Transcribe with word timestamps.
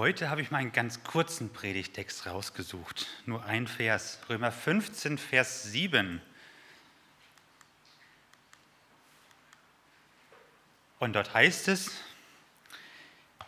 Heute 0.00 0.30
habe 0.30 0.40
ich 0.40 0.50
mal 0.50 0.56
einen 0.56 0.72
ganz 0.72 1.04
kurzen 1.04 1.52
Predigtext 1.52 2.24
rausgesucht, 2.26 3.06
nur 3.26 3.44
ein 3.44 3.66
Vers, 3.66 4.18
Römer 4.30 4.50
15, 4.50 5.18
Vers 5.18 5.64
7. 5.64 6.22
Und 11.00 11.12
dort 11.12 11.34
heißt 11.34 11.68
es, 11.68 11.90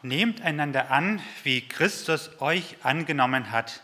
nehmt 0.02 0.42
einander 0.42 0.90
an, 0.90 1.22
wie 1.42 1.66
Christus 1.66 2.38
euch 2.42 2.76
angenommen 2.84 3.50
hat, 3.50 3.82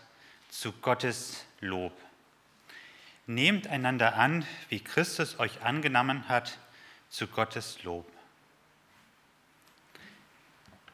zu 0.50 0.72
Gottes 0.72 1.46
Lob. 1.60 1.98
Nehmt 3.26 3.66
einander 3.66 4.16
an, 4.16 4.46
wie 4.68 4.80
Christus 4.80 5.38
euch 5.38 5.62
angenommen 5.62 6.28
hat, 6.28 6.58
zu 7.08 7.28
Gottes 7.28 7.82
Lob. 7.82 8.06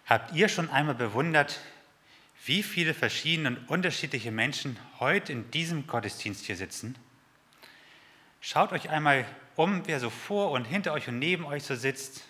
Habt 0.06 0.34
ihr 0.34 0.48
schon 0.48 0.68
einmal 0.68 0.94
bewundert, 0.94 1.60
wie 2.44 2.62
viele 2.62 2.92
verschiedene 2.92 3.48
und 3.48 3.68
unterschiedliche 3.68 4.30
Menschen 4.30 4.78
heute 5.00 5.32
in 5.32 5.50
diesem 5.50 5.86
Gottesdienst 5.86 6.44
hier 6.44 6.56
sitzen? 6.56 6.96
Schaut 8.40 8.72
euch 8.72 8.90
einmal 8.90 9.24
um, 9.56 9.86
wer 9.86 10.00
so 10.00 10.10
vor 10.10 10.50
und 10.50 10.66
hinter 10.66 10.92
euch 10.92 11.08
und 11.08 11.18
neben 11.18 11.46
euch 11.46 11.62
so 11.62 11.74
sitzt. 11.74 12.24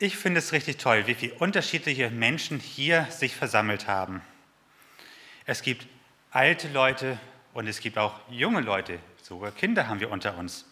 Ich 0.00 0.16
finde 0.16 0.40
es 0.40 0.52
richtig 0.52 0.78
toll, 0.78 1.06
wie 1.06 1.14
viele 1.14 1.34
unterschiedliche 1.34 2.10
Menschen 2.10 2.58
hier 2.58 3.06
sich 3.10 3.36
versammelt 3.36 3.86
haben. 3.86 4.22
Es 5.46 5.62
gibt 5.62 5.86
alte 6.32 6.68
Leute, 6.68 7.18
und 7.54 7.68
es 7.68 7.80
gibt 7.80 7.96
auch 7.96 8.20
junge 8.28 8.60
Leute, 8.60 8.98
sogar 9.22 9.52
Kinder 9.52 9.88
haben 9.88 10.00
wir 10.00 10.10
unter 10.10 10.36
uns. 10.36 10.66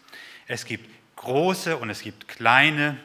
Es 0.47 0.65
gibt 0.65 0.91
große 1.17 1.77
und 1.77 1.89
es 1.89 2.03
gibt 2.03 2.29
kleine, 2.29 2.99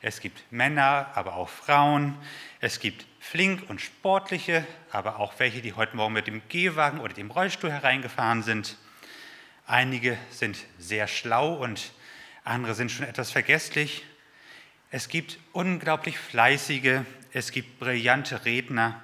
es 0.00 0.20
gibt 0.20 0.50
Männer, 0.50 1.10
aber 1.14 1.36
auch 1.36 1.48
Frauen, 1.48 2.16
es 2.60 2.80
gibt 2.80 3.04
flink 3.20 3.68
und 3.68 3.80
sportliche, 3.80 4.66
aber 4.90 5.18
auch 5.20 5.34
welche, 5.38 5.60
die 5.60 5.74
heute 5.74 5.94
Morgen 5.94 6.14
mit 6.14 6.26
dem 6.26 6.40
Gehwagen 6.48 7.00
oder 7.00 7.12
dem 7.12 7.30
Rollstuhl 7.30 7.70
hereingefahren 7.70 8.42
sind. 8.42 8.78
Einige 9.66 10.16
sind 10.30 10.56
sehr 10.78 11.06
schlau 11.06 11.52
und 11.52 11.92
andere 12.44 12.74
sind 12.74 12.90
schon 12.90 13.06
etwas 13.06 13.30
vergesslich. 13.30 14.04
Es 14.90 15.08
gibt 15.08 15.38
unglaublich 15.52 16.18
fleißige, 16.18 17.02
es 17.34 17.52
gibt 17.52 17.78
brillante 17.78 18.46
Redner, 18.46 19.02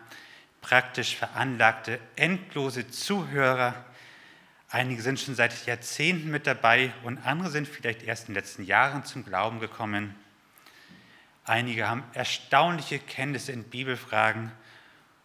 praktisch 0.62 1.14
veranlagte, 1.14 2.00
endlose 2.16 2.88
Zuhörer, 2.88 3.84
Einige 4.74 5.02
sind 5.02 5.20
schon 5.20 5.36
seit 5.36 5.66
Jahrzehnten 5.66 6.32
mit 6.32 6.48
dabei 6.48 6.92
und 7.04 7.24
andere 7.24 7.48
sind 7.48 7.68
vielleicht 7.68 8.02
erst 8.02 8.22
in 8.22 8.34
den 8.34 8.42
letzten 8.42 8.64
Jahren 8.64 9.04
zum 9.04 9.24
Glauben 9.24 9.60
gekommen. 9.60 10.16
Einige 11.44 11.88
haben 11.88 12.02
erstaunliche 12.12 12.98
Kenntnisse 12.98 13.52
in 13.52 13.62
Bibelfragen 13.62 14.50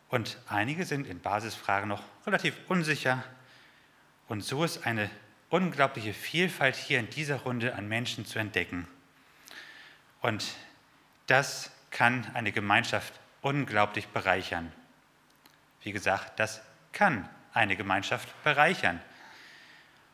und 0.09 0.38
einige 0.47 0.86
sind 0.86 1.08
in 1.08 1.20
Basisfragen 1.20 1.89
noch 1.89 2.03
relativ 2.27 2.53
unsicher. 2.67 3.23
Und 4.27 4.42
so 4.42 4.64
ist 4.64 4.86
eine 4.86 5.09
unglaubliche 5.50 6.14
Vielfalt 6.14 6.75
hier 6.75 7.00
in 7.00 7.09
dieser 7.09 7.38
Runde 7.38 7.73
an 7.73 7.88
Menschen 7.88 8.27
zu 8.27 8.38
entdecken. 8.38 8.88
Und 10.22 10.45
das 11.25 11.72
kann 11.89 12.30
eine 12.36 12.52
Gemeinschaft 12.52 13.16
unglaublich 13.42 14.09
bereichern. 14.09 14.72
Wie 15.81 15.92
gesagt, 15.92 16.38
das 16.38 16.61
kann 16.92 17.27
eine 17.52 17.75
Gemeinschaft 17.75 18.31
bereichern. 18.44 19.02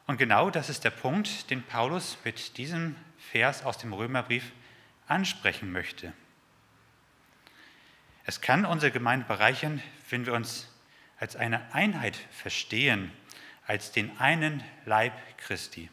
Und 0.08 0.18
genau 0.18 0.50
das 0.50 0.70
ist 0.70 0.84
der 0.84 0.92
Punkt, 0.92 1.50
den 1.50 1.64
Paulus 1.64 2.18
mit 2.24 2.58
diesem 2.58 2.96
Vers 3.32 3.64
aus 3.64 3.78
dem 3.78 3.94
Römerbrief 3.94 4.52
ansprechen 5.08 5.72
möchte. 5.72 6.14
Es 8.26 8.42
kann 8.42 8.66
unsere 8.66 8.92
Gemeinde 8.92 9.26
bereichern, 9.28 9.82
wenn 10.10 10.26
wir 10.26 10.34
uns 10.34 10.70
als 11.20 11.36
eine 11.36 11.74
Einheit 11.74 12.18
verstehen, 12.32 13.12
als 13.68 13.92
den 13.92 14.16
einen 14.20 14.64
Leib 14.86 15.14
Christi. 15.38 15.90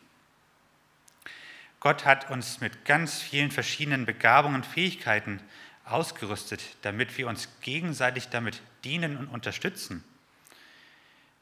Gott 1.81 2.05
hat 2.05 2.31
uns 2.31 2.61
mit 2.61 2.85
ganz 2.85 3.21
vielen 3.21 3.51
verschiedenen 3.51 4.07
Begabungen 4.07 4.57
und 4.57 4.67
Fähigkeiten 4.67 5.41
ausgerüstet, 5.85 6.63
damit 6.83 7.19
wir 7.19 7.29
uns 7.29 7.49
gegenseitig 7.61 8.29
damit 8.29 8.63
dienen 8.85 9.17
und 9.17 9.29
unterstützen. 9.29 10.05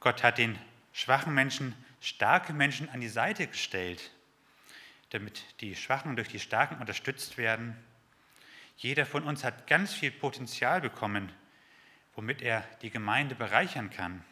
Gott 0.00 0.22
hat 0.22 0.38
den 0.38 0.58
schwachen 0.92 1.34
Menschen 1.34 1.74
starke 2.00 2.52
Menschen 2.52 2.88
an 2.88 3.00
die 3.00 3.08
Seite 3.08 3.46
gestellt, 3.46 4.10
damit 5.10 5.44
die 5.60 5.76
Schwachen 5.76 6.16
durch 6.16 6.28
die 6.28 6.40
Starken 6.40 6.76
unterstützt 6.76 7.36
werden. 7.36 7.76
Jeder 8.76 9.04
von 9.04 9.24
uns 9.24 9.44
hat 9.44 9.66
ganz 9.66 9.92
viel 9.92 10.10
Potenzial 10.10 10.80
bekommen, 10.80 11.30
womit 12.14 12.42
er 12.42 12.62
die 12.82 12.90
Gemeinde 12.90 13.34
bereichern 13.34 13.90
kann. 13.90 14.24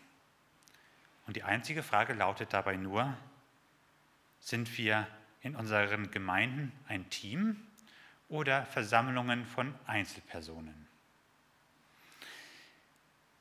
Und 1.26 1.36
die 1.36 1.42
einzige 1.42 1.82
Frage 1.82 2.14
lautet 2.14 2.54
dabei 2.54 2.76
nur, 2.76 3.14
sind 4.40 4.78
wir 4.78 5.06
in 5.42 5.54
unseren 5.54 6.10
Gemeinden 6.10 6.72
ein 6.88 7.08
Team 7.10 7.62
oder 8.28 8.64
Versammlungen 8.66 9.44
von 9.44 9.74
Einzelpersonen? 9.86 10.86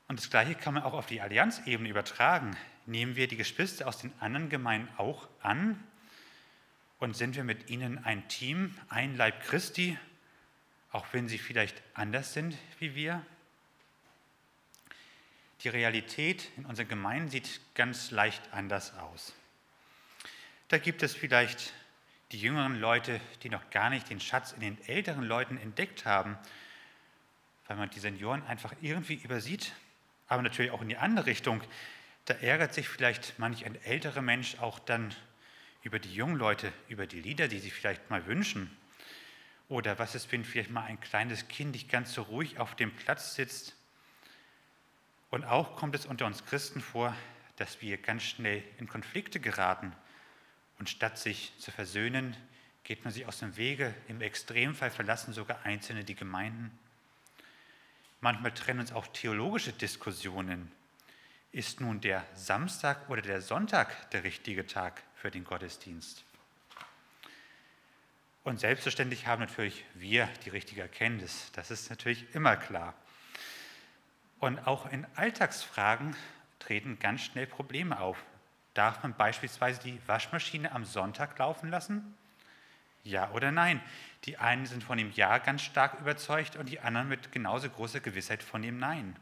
Und 0.08 0.18
das 0.18 0.30
Gleiche 0.30 0.54
kann 0.54 0.74
man 0.74 0.82
auch 0.82 0.94
auf 0.94 1.06
die 1.06 1.20
Allianzebene 1.20 1.88
übertragen. 1.88 2.56
Nehmen 2.88 3.16
wir 3.16 3.28
die 3.28 3.36
Geschwister 3.36 3.86
aus 3.86 3.98
den 3.98 4.14
anderen 4.18 4.48
Gemeinden 4.48 4.88
auch 4.96 5.28
an 5.42 5.78
und 6.98 7.14
sind 7.14 7.36
wir 7.36 7.44
mit 7.44 7.68
ihnen 7.68 8.02
ein 8.02 8.26
Team, 8.28 8.74
ein 8.88 9.14
Leib 9.14 9.42
Christi, 9.44 9.98
auch 10.90 11.04
wenn 11.12 11.28
sie 11.28 11.36
vielleicht 11.36 11.82
anders 11.92 12.32
sind 12.32 12.56
wie 12.78 12.94
wir? 12.94 13.24
Die 15.64 15.68
Realität 15.68 16.50
in 16.56 16.64
unseren 16.64 16.88
Gemeinden 16.88 17.28
sieht 17.28 17.60
ganz 17.74 18.10
leicht 18.10 18.54
anders 18.54 18.94
aus. 18.94 19.34
Da 20.68 20.78
gibt 20.78 21.02
es 21.02 21.14
vielleicht 21.14 21.74
die 22.32 22.40
jüngeren 22.40 22.80
Leute, 22.80 23.20
die 23.42 23.50
noch 23.50 23.68
gar 23.68 23.90
nicht 23.90 24.08
den 24.08 24.18
Schatz 24.18 24.52
in 24.52 24.60
den 24.60 24.80
älteren 24.88 25.24
Leuten 25.24 25.58
entdeckt 25.58 26.06
haben, 26.06 26.38
weil 27.66 27.76
man 27.76 27.90
die 27.90 28.00
Senioren 28.00 28.42
einfach 28.46 28.72
irgendwie 28.80 29.16
übersieht, 29.16 29.74
aber 30.26 30.40
natürlich 30.40 30.70
auch 30.70 30.80
in 30.80 30.88
die 30.88 30.96
andere 30.96 31.26
Richtung. 31.26 31.62
Da 32.28 32.34
ärgert 32.34 32.74
sich 32.74 32.86
vielleicht 32.90 33.38
manch 33.38 33.64
ein 33.64 33.82
älterer 33.84 34.20
Mensch 34.20 34.58
auch 34.58 34.78
dann 34.78 35.14
über 35.82 35.98
die 35.98 36.12
jungen 36.12 36.36
Leute, 36.36 36.70
über 36.90 37.06
die 37.06 37.22
Lieder, 37.22 37.48
die 37.48 37.58
sie 37.58 37.70
vielleicht 37.70 38.10
mal 38.10 38.26
wünschen. 38.26 38.70
Oder 39.70 39.98
was 39.98 40.14
ist, 40.14 40.30
wenn 40.30 40.44
vielleicht 40.44 40.70
mal 40.70 40.84
ein 40.84 41.00
kleines 41.00 41.48
Kind 41.48 41.70
nicht 41.70 41.88
ganz 41.88 42.12
so 42.12 42.20
ruhig 42.20 42.58
auf 42.58 42.74
dem 42.74 42.94
Platz 42.94 43.34
sitzt? 43.34 43.76
Und 45.30 45.46
auch 45.46 45.74
kommt 45.76 45.94
es 45.94 46.04
unter 46.04 46.26
uns 46.26 46.44
Christen 46.44 46.82
vor, 46.82 47.16
dass 47.56 47.80
wir 47.80 47.96
ganz 47.96 48.24
schnell 48.24 48.62
in 48.76 48.88
Konflikte 48.88 49.40
geraten. 49.40 49.96
Und 50.78 50.90
statt 50.90 51.16
sich 51.16 51.54
zu 51.58 51.70
versöhnen, 51.70 52.36
geht 52.84 53.04
man 53.04 53.14
sich 53.14 53.24
aus 53.24 53.38
dem 53.38 53.56
Wege. 53.56 53.94
Im 54.06 54.20
Extremfall 54.20 54.90
verlassen 54.90 55.32
sogar 55.32 55.64
Einzelne 55.64 56.04
die 56.04 56.14
Gemeinden. 56.14 56.78
Manchmal 58.20 58.52
trennen 58.52 58.80
uns 58.80 58.92
auch 58.92 59.06
theologische 59.06 59.72
Diskussionen 59.72 60.70
ist 61.58 61.80
nun 61.80 62.00
der 62.00 62.24
Samstag 62.34 63.10
oder 63.10 63.20
der 63.20 63.42
Sonntag 63.42 64.12
der 64.12 64.22
richtige 64.22 64.64
Tag 64.64 65.02
für 65.16 65.32
den 65.32 65.42
Gottesdienst? 65.42 66.22
Und 68.44 68.60
selbstverständlich 68.60 69.26
haben 69.26 69.40
natürlich 69.40 69.84
wir 69.94 70.28
die 70.44 70.50
richtige 70.50 70.82
Erkenntnis. 70.82 71.50
Das 71.54 71.72
ist 71.72 71.90
natürlich 71.90 72.32
immer 72.32 72.54
klar. 72.54 72.94
Und 74.38 74.68
auch 74.68 74.88
in 74.92 75.04
Alltagsfragen 75.16 76.14
treten 76.60 77.00
ganz 77.00 77.22
schnell 77.22 77.48
Probleme 77.48 77.98
auf. 77.98 78.22
Darf 78.74 79.02
man 79.02 79.16
beispielsweise 79.16 79.80
die 79.82 79.98
Waschmaschine 80.06 80.70
am 80.70 80.84
Sonntag 80.84 81.36
laufen 81.40 81.70
lassen? 81.70 82.16
Ja 83.02 83.32
oder 83.32 83.50
nein? 83.50 83.82
Die 84.26 84.36
einen 84.36 84.66
sind 84.66 84.84
von 84.84 84.96
dem 84.96 85.10
Ja 85.10 85.38
ganz 85.38 85.62
stark 85.62 85.98
überzeugt 85.98 86.54
und 86.54 86.68
die 86.68 86.78
anderen 86.78 87.08
mit 87.08 87.32
genauso 87.32 87.68
großer 87.68 87.98
Gewissheit 87.98 88.44
von 88.44 88.62
dem 88.62 88.78
Nein. 88.78 89.16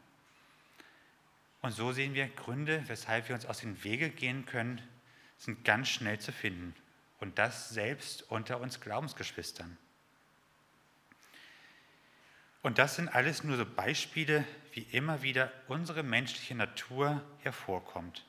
Und 1.66 1.72
so 1.72 1.90
sehen 1.90 2.14
wir 2.14 2.28
Gründe, 2.28 2.84
weshalb 2.86 3.26
wir 3.26 3.34
uns 3.34 3.44
aus 3.44 3.58
dem 3.58 3.82
Wege 3.82 4.08
gehen 4.08 4.46
können, 4.46 4.80
sind 5.36 5.64
ganz 5.64 5.88
schnell 5.88 6.16
zu 6.20 6.30
finden. 6.30 6.76
Und 7.18 7.40
das 7.40 7.70
selbst 7.70 8.30
unter 8.30 8.60
uns 8.60 8.80
Glaubensgeschwistern. 8.80 9.76
Und 12.62 12.78
das 12.78 12.94
sind 12.94 13.08
alles 13.08 13.42
nur 13.42 13.56
so 13.56 13.66
Beispiele, 13.66 14.44
wie 14.74 14.82
immer 14.92 15.22
wieder 15.22 15.50
unsere 15.66 16.04
menschliche 16.04 16.54
Natur 16.54 17.20
hervorkommt. 17.40 18.24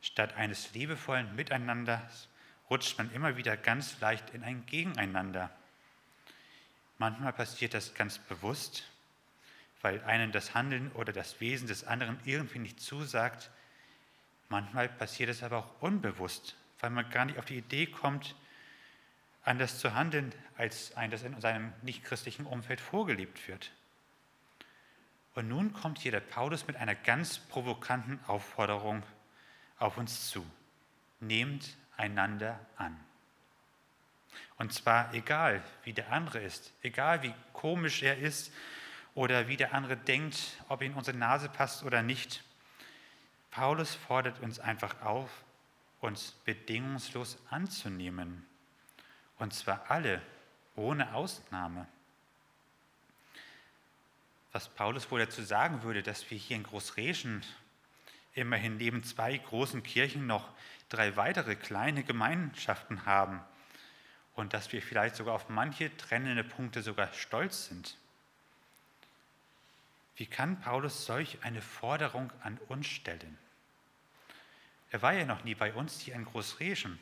Statt 0.00 0.32
eines 0.32 0.72
liebevollen 0.72 1.36
Miteinanders 1.36 2.30
rutscht 2.70 2.96
man 2.96 3.12
immer 3.12 3.36
wieder 3.36 3.58
ganz 3.58 4.00
leicht 4.00 4.30
in 4.30 4.42
ein 4.44 4.64
Gegeneinander. 4.64 5.50
Manchmal 6.96 7.34
passiert 7.34 7.74
das 7.74 7.92
ganz 7.92 8.16
bewusst, 8.16 8.84
weil 9.84 10.02
einem 10.04 10.32
das 10.32 10.54
Handeln 10.54 10.90
oder 10.92 11.12
das 11.12 11.42
Wesen 11.42 11.68
des 11.68 11.84
anderen 11.84 12.18
irgendwie 12.24 12.58
nicht 12.58 12.80
zusagt. 12.80 13.50
Manchmal 14.48 14.88
passiert 14.88 15.28
es 15.28 15.42
aber 15.42 15.58
auch 15.58 15.82
unbewusst, 15.82 16.56
weil 16.80 16.88
man 16.88 17.10
gar 17.10 17.26
nicht 17.26 17.38
auf 17.38 17.44
die 17.44 17.58
Idee 17.58 17.84
kommt, 17.84 18.34
anders 19.42 19.78
zu 19.78 19.94
handeln, 19.94 20.32
als 20.56 20.96
ein 20.96 21.10
das 21.10 21.22
in 21.22 21.38
seinem 21.38 21.70
nichtchristlichen 21.82 22.46
Umfeld 22.46 22.80
vorgelebt 22.80 23.46
wird. 23.46 23.72
Und 25.34 25.48
nun 25.48 25.74
kommt 25.74 25.98
hier 25.98 26.12
der 26.12 26.20
Paulus 26.20 26.66
mit 26.66 26.76
einer 26.76 26.94
ganz 26.94 27.36
provokanten 27.36 28.18
Aufforderung 28.26 29.02
auf 29.78 29.98
uns 29.98 30.30
zu. 30.30 30.46
Nehmt 31.20 31.76
einander 31.98 32.58
an. 32.78 32.98
Und 34.56 34.72
zwar 34.72 35.12
egal, 35.12 35.62
wie 35.82 35.92
der 35.92 36.10
andere 36.10 36.40
ist, 36.40 36.72
egal 36.82 37.22
wie 37.22 37.34
komisch 37.52 38.02
er 38.02 38.16
ist 38.16 38.50
oder 39.14 39.48
wie 39.48 39.56
der 39.56 39.74
andere 39.74 39.96
denkt, 39.96 40.38
ob 40.68 40.82
in 40.82 40.94
unsere 40.94 41.16
Nase 41.16 41.48
passt 41.48 41.84
oder 41.84 42.02
nicht. 42.02 42.42
Paulus 43.50 43.94
fordert 43.94 44.40
uns 44.40 44.58
einfach 44.58 45.00
auf, 45.02 45.30
uns 46.00 46.32
bedingungslos 46.44 47.38
anzunehmen. 47.50 48.44
Und 49.38 49.54
zwar 49.54 49.90
alle, 49.90 50.20
ohne 50.76 51.14
Ausnahme. 51.14 51.86
Was 54.52 54.68
Paulus 54.68 55.10
wohl 55.10 55.20
dazu 55.20 55.42
sagen 55.42 55.82
würde, 55.82 56.02
dass 56.02 56.30
wir 56.30 56.38
hier 56.38 56.56
in 56.56 56.62
Großreschen 56.62 57.44
immerhin 58.34 58.76
neben 58.76 59.02
zwei 59.04 59.36
großen 59.36 59.82
Kirchen 59.82 60.26
noch 60.26 60.48
drei 60.88 61.16
weitere 61.16 61.56
kleine 61.56 62.02
Gemeinschaften 62.02 63.06
haben 63.06 63.40
und 64.34 64.52
dass 64.52 64.72
wir 64.72 64.82
vielleicht 64.82 65.16
sogar 65.16 65.34
auf 65.34 65.48
manche 65.48 65.96
trennende 65.96 66.44
Punkte 66.44 66.82
sogar 66.82 67.12
stolz 67.12 67.66
sind. 67.66 67.96
Wie 70.16 70.26
kann 70.26 70.60
Paulus 70.60 71.06
solch 71.06 71.38
eine 71.42 71.60
Forderung 71.60 72.32
an 72.42 72.58
uns 72.68 72.86
stellen? 72.86 73.38
Er 74.90 75.02
war 75.02 75.12
ja 75.12 75.24
noch 75.24 75.42
nie 75.42 75.54
bei 75.54 75.72
uns 75.74 75.98
hier 76.00 76.14
in 76.14 76.24
Großreschen 76.24 76.98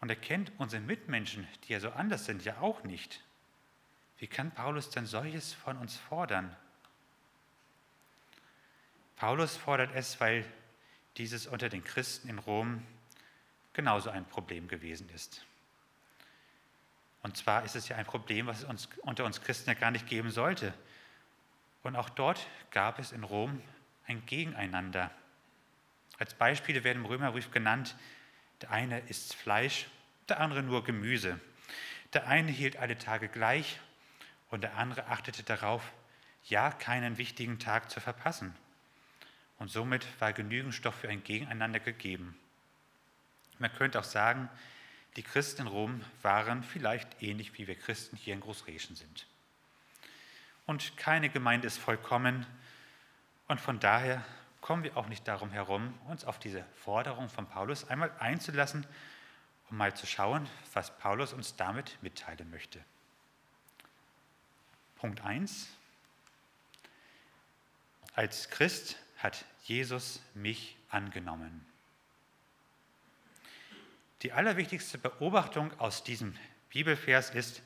und 0.00 0.08
er 0.08 0.16
kennt 0.16 0.50
unsere 0.58 0.82
Mitmenschen, 0.82 1.46
die 1.64 1.72
ja 1.72 1.80
so 1.80 1.90
anders 1.90 2.24
sind, 2.24 2.44
ja 2.44 2.58
auch 2.60 2.82
nicht. 2.82 3.22
Wie 4.18 4.26
kann 4.26 4.50
Paulus 4.50 4.90
denn 4.90 5.06
solches 5.06 5.52
von 5.52 5.76
uns 5.76 5.96
fordern? 5.96 6.54
Paulus 9.16 9.56
fordert 9.56 9.94
es, 9.94 10.20
weil 10.20 10.44
dieses 11.16 11.46
unter 11.46 11.68
den 11.68 11.84
Christen 11.84 12.28
in 12.28 12.38
Rom 12.38 12.82
genauso 13.72 14.10
ein 14.10 14.24
Problem 14.24 14.66
gewesen 14.66 15.08
ist. 15.10 15.44
Und 17.22 17.36
zwar 17.36 17.64
ist 17.64 17.76
es 17.76 17.88
ja 17.88 17.96
ein 17.96 18.06
Problem, 18.06 18.46
was 18.46 18.60
es 18.60 18.64
uns, 18.64 18.88
unter 19.02 19.24
uns 19.24 19.42
Christen 19.42 19.70
ja 19.70 19.74
gar 19.74 19.90
nicht 19.90 20.06
geben 20.06 20.30
sollte. 20.30 20.72
Und 21.82 21.96
auch 21.96 22.10
dort 22.10 22.46
gab 22.70 22.98
es 22.98 23.12
in 23.12 23.24
Rom 23.24 23.62
ein 24.06 24.24
Gegeneinander. 24.26 25.10
Als 26.18 26.34
Beispiele 26.34 26.84
werden 26.84 26.98
im 26.98 27.06
Römerbrief 27.06 27.50
genannt, 27.50 27.96
der 28.60 28.70
eine 28.70 29.00
isst 29.00 29.34
Fleisch, 29.34 29.86
der 30.28 30.40
andere 30.40 30.62
nur 30.62 30.84
Gemüse. 30.84 31.40
Der 32.12 32.26
eine 32.26 32.50
hielt 32.50 32.76
alle 32.76 32.98
Tage 32.98 33.28
gleich 33.28 33.80
und 34.50 34.62
der 34.62 34.76
andere 34.76 35.06
achtete 35.06 35.42
darauf, 35.42 35.82
ja 36.44 36.70
keinen 36.70 37.18
wichtigen 37.18 37.58
Tag 37.58 37.90
zu 37.90 38.00
verpassen. 38.00 38.54
Und 39.58 39.70
somit 39.70 40.06
war 40.20 40.32
genügend 40.32 40.74
Stoff 40.74 40.96
für 40.96 41.08
ein 41.08 41.22
Gegeneinander 41.22 41.80
gegeben. 41.80 42.38
Man 43.58 43.72
könnte 43.72 43.98
auch 43.98 44.04
sagen, 44.04 44.48
die 45.16 45.22
Christen 45.22 45.62
in 45.62 45.68
Rom 45.68 46.00
waren 46.22 46.62
vielleicht 46.62 47.22
ähnlich 47.22 47.56
wie 47.58 47.66
wir 47.66 47.74
Christen 47.74 48.16
hier 48.16 48.34
in 48.34 48.40
Großreschen 48.40 48.96
sind. 48.96 49.26
Und 50.70 50.96
keine 50.96 51.30
Gemeinde 51.30 51.66
ist 51.66 51.78
vollkommen. 51.78 52.46
Und 53.48 53.60
von 53.60 53.80
daher 53.80 54.24
kommen 54.60 54.84
wir 54.84 54.96
auch 54.96 55.08
nicht 55.08 55.26
darum 55.26 55.50
herum, 55.50 55.98
uns 56.06 56.24
auf 56.24 56.38
diese 56.38 56.64
Forderung 56.76 57.28
von 57.28 57.48
Paulus 57.48 57.88
einmal 57.88 58.12
einzulassen, 58.20 58.86
um 59.68 59.78
mal 59.78 59.96
zu 59.96 60.06
schauen, 60.06 60.48
was 60.72 60.96
Paulus 60.96 61.32
uns 61.32 61.56
damit 61.56 61.98
mitteilen 62.02 62.48
möchte. 62.52 62.78
Punkt 64.94 65.24
1. 65.24 65.66
Als 68.14 68.48
Christ 68.48 68.96
hat 69.18 69.44
Jesus 69.64 70.22
mich 70.34 70.76
angenommen. 70.88 71.66
Die 74.22 74.30
allerwichtigste 74.30 74.98
Beobachtung 74.98 75.76
aus 75.80 76.04
diesem 76.04 76.36
Bibelvers 76.68 77.30
ist, 77.30 77.60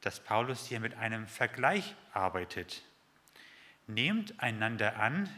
dass 0.00 0.20
Paulus 0.20 0.66
hier 0.66 0.80
mit 0.80 0.94
einem 0.96 1.26
Vergleich 1.26 1.94
arbeitet. 2.12 2.82
Nehmt 3.86 4.40
einander 4.40 4.96
an, 4.96 5.28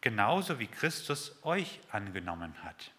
genauso 0.00 0.58
wie 0.58 0.66
Christus 0.66 1.36
euch 1.44 1.80
angenommen 1.90 2.54
hat. 2.64 2.90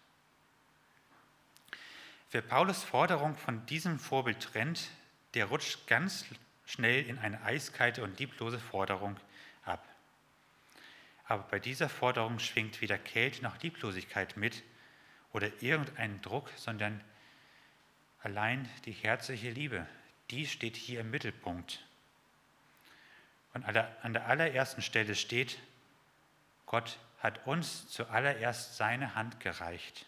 Wer 2.30 2.42
Paulus 2.42 2.82
Forderung 2.82 3.36
von 3.36 3.64
diesem 3.66 3.98
Vorbild 3.98 4.40
trennt, 4.40 4.90
der 5.34 5.46
rutscht 5.46 5.86
ganz 5.86 6.24
schnell 6.66 7.06
in 7.06 7.18
eine 7.18 7.42
eiskalte 7.42 8.02
und 8.02 8.18
lieblose 8.18 8.58
Forderung 8.58 9.16
ab. 9.64 9.86
Aber 11.26 11.42
bei 11.44 11.58
dieser 11.58 11.88
Forderung 11.88 12.38
schwingt 12.38 12.80
weder 12.80 12.98
Kälte 12.98 13.42
noch 13.42 13.62
Lieblosigkeit 13.62 14.36
mit 14.36 14.62
oder 15.32 15.50
irgendein 15.62 16.20
Druck, 16.22 16.50
sondern 16.56 17.00
allein 18.22 18.68
die 18.84 18.92
herzliche 18.92 19.50
Liebe, 19.50 19.86
die 20.30 20.46
steht 20.46 20.76
hier 20.76 21.00
im 21.00 21.10
Mittelpunkt. 21.10 21.84
Und 23.52 23.64
an 23.64 24.12
der 24.12 24.26
allerersten 24.26 24.82
Stelle 24.82 25.14
steht, 25.14 25.58
Gott 26.66 26.98
hat 27.20 27.46
uns 27.46 27.88
zuallererst 27.88 28.76
seine 28.76 29.14
Hand 29.14 29.40
gereicht. 29.40 30.06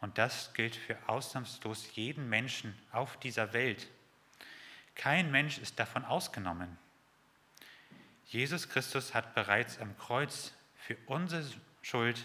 Und 0.00 0.18
das 0.18 0.52
gilt 0.54 0.76
für 0.76 0.96
ausnahmslos 1.06 1.94
jeden 1.94 2.28
Menschen 2.28 2.78
auf 2.92 3.18
dieser 3.18 3.52
Welt. 3.52 3.88
Kein 4.94 5.30
Mensch 5.30 5.58
ist 5.58 5.78
davon 5.78 6.04
ausgenommen. 6.04 6.78
Jesus 8.26 8.68
Christus 8.68 9.14
hat 9.14 9.34
bereits 9.34 9.78
am 9.78 9.96
Kreuz 9.98 10.52
für 10.76 10.96
unsere 11.06 11.44
Schuld 11.82 12.24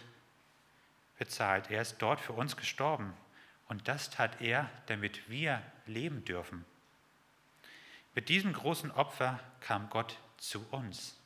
bezahlt. 1.17 1.71
Er 1.71 1.81
ist 1.81 1.97
dort 1.99 2.19
für 2.19 2.33
uns 2.33 2.57
gestorben. 2.57 3.13
Und 3.67 3.87
das 3.87 4.09
tat 4.09 4.41
er, 4.41 4.69
damit 4.85 5.29
wir 5.29 5.61
leben 5.85 6.25
dürfen. 6.25 6.65
Mit 8.13 8.29
diesem 8.29 8.53
großen 8.53 8.91
Opfer 8.91 9.39
kam 9.61 9.89
Gott 9.89 10.17
zu 10.37 10.65
uns. 10.71 11.17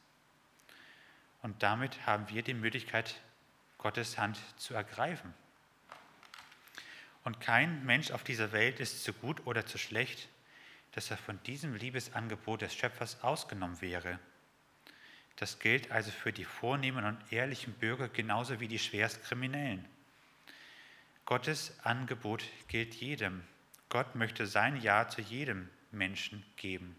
Und 1.41 1.61
damit 1.63 2.05
haben 2.05 2.27
wir 2.29 2.41
die 2.41 2.53
Möglichkeit, 2.53 3.21
Gottes 3.77 4.17
Hand 4.17 4.39
zu 4.57 4.73
ergreifen. 4.73 5.33
Und 7.23 7.39
kein 7.39 7.85
Mensch 7.85 8.11
auf 8.11 8.23
dieser 8.23 8.51
Welt 8.51 8.79
ist 8.79 9.03
zu 9.03 9.13
gut 9.13 9.45
oder 9.45 9.65
zu 9.65 9.77
schlecht, 9.77 10.29
dass 10.93 11.11
er 11.11 11.17
von 11.17 11.41
diesem 11.43 11.75
Liebesangebot 11.75 12.61
des 12.61 12.73
Schöpfers 12.73 13.23
ausgenommen 13.23 13.81
wäre. 13.81 14.19
Das 15.35 15.59
gilt 15.59 15.91
also 15.91 16.11
für 16.11 16.33
die 16.33 16.43
vornehmen 16.43 17.05
und 17.05 17.31
ehrlichen 17.31 17.73
Bürger 17.73 18.09
genauso 18.09 18.59
wie 18.59 18.67
die 18.67 18.79
schwerst 18.79 19.23
Kriminellen. 19.23 19.85
Gottes 21.25 21.79
Angebot 21.83 22.43
gilt 22.67 22.95
jedem. 22.95 23.43
Gott 23.89 24.15
möchte 24.15 24.45
sein 24.45 24.79
Ja 24.81 25.07
zu 25.07 25.21
jedem 25.21 25.69
Menschen 25.91 26.45
geben. 26.55 26.95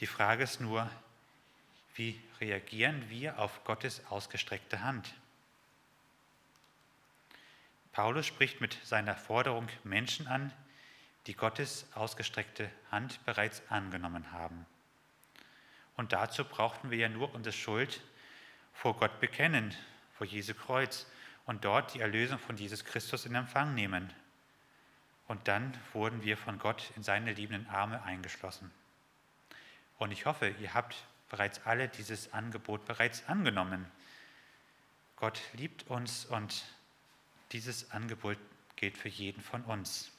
Die 0.00 0.06
Frage 0.06 0.42
ist 0.42 0.60
nur, 0.60 0.90
wie 1.94 2.20
reagieren 2.40 3.08
wir 3.08 3.38
auf 3.38 3.62
Gottes 3.64 4.02
ausgestreckte 4.08 4.82
Hand? 4.82 5.14
Paulus 7.92 8.26
spricht 8.26 8.60
mit 8.60 8.78
seiner 8.82 9.14
Forderung 9.14 9.68
Menschen 9.84 10.26
an, 10.26 10.52
die 11.26 11.34
Gottes 11.34 11.86
ausgestreckte 11.94 12.70
Hand 12.90 13.24
bereits 13.24 13.62
angenommen 13.68 14.32
haben. 14.32 14.66
Und 15.96 16.12
dazu 16.12 16.44
brauchten 16.44 16.90
wir 16.90 16.98
ja 16.98 17.08
nur 17.08 17.34
unsere 17.34 17.52
Schuld 17.52 18.00
vor 18.72 18.96
Gott 18.96 19.20
bekennen, 19.20 19.74
vor 20.14 20.26
Jesu 20.26 20.54
Kreuz 20.54 21.06
und 21.44 21.64
dort 21.64 21.94
die 21.94 22.00
Erlösung 22.00 22.38
von 22.38 22.56
Jesus 22.56 22.84
Christus 22.84 23.26
in 23.26 23.34
Empfang 23.34 23.74
nehmen. 23.74 24.12
Und 25.32 25.48
dann 25.48 25.72
wurden 25.94 26.22
wir 26.22 26.36
von 26.36 26.58
Gott 26.58 26.92
in 26.94 27.02
seine 27.02 27.32
liebenden 27.32 27.66
Arme 27.70 28.02
eingeschlossen. 28.02 28.70
Und 29.96 30.10
ich 30.10 30.26
hoffe, 30.26 30.54
ihr 30.60 30.74
habt 30.74 31.06
bereits 31.30 31.64
alle 31.64 31.88
dieses 31.88 32.34
Angebot 32.34 32.84
bereits 32.84 33.26
angenommen. 33.28 33.90
Gott 35.16 35.40
liebt 35.54 35.88
uns 35.88 36.26
und 36.26 36.66
dieses 37.52 37.92
Angebot 37.92 38.36
gilt 38.76 38.98
für 38.98 39.08
jeden 39.08 39.40
von 39.40 39.64
uns. 39.64 40.12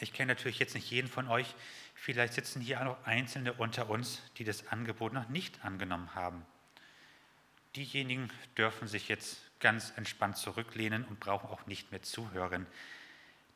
Ich 0.00 0.12
kenne 0.12 0.32
natürlich 0.34 0.58
jetzt 0.58 0.74
nicht 0.74 0.90
jeden 0.90 1.06
von 1.08 1.28
euch. 1.28 1.54
Vielleicht 1.94 2.34
sitzen 2.34 2.60
hier 2.60 2.80
auch 2.80 2.84
noch 2.84 3.06
Einzelne 3.06 3.52
unter 3.52 3.88
uns, 3.88 4.22
die 4.38 4.44
das 4.44 4.66
Angebot 4.66 5.12
noch 5.12 5.28
nicht 5.28 5.64
angenommen 5.64 6.16
haben. 6.16 6.44
Diejenigen 7.76 8.28
dürfen 8.56 8.88
sich 8.88 9.06
jetzt 9.06 9.40
ganz 9.60 9.92
entspannt 9.96 10.36
zurücklehnen 10.36 11.04
und 11.04 11.20
brauchen 11.20 11.48
auch 11.50 11.66
nicht 11.66 11.90
mehr 11.90 12.02
zuhören. 12.02 12.66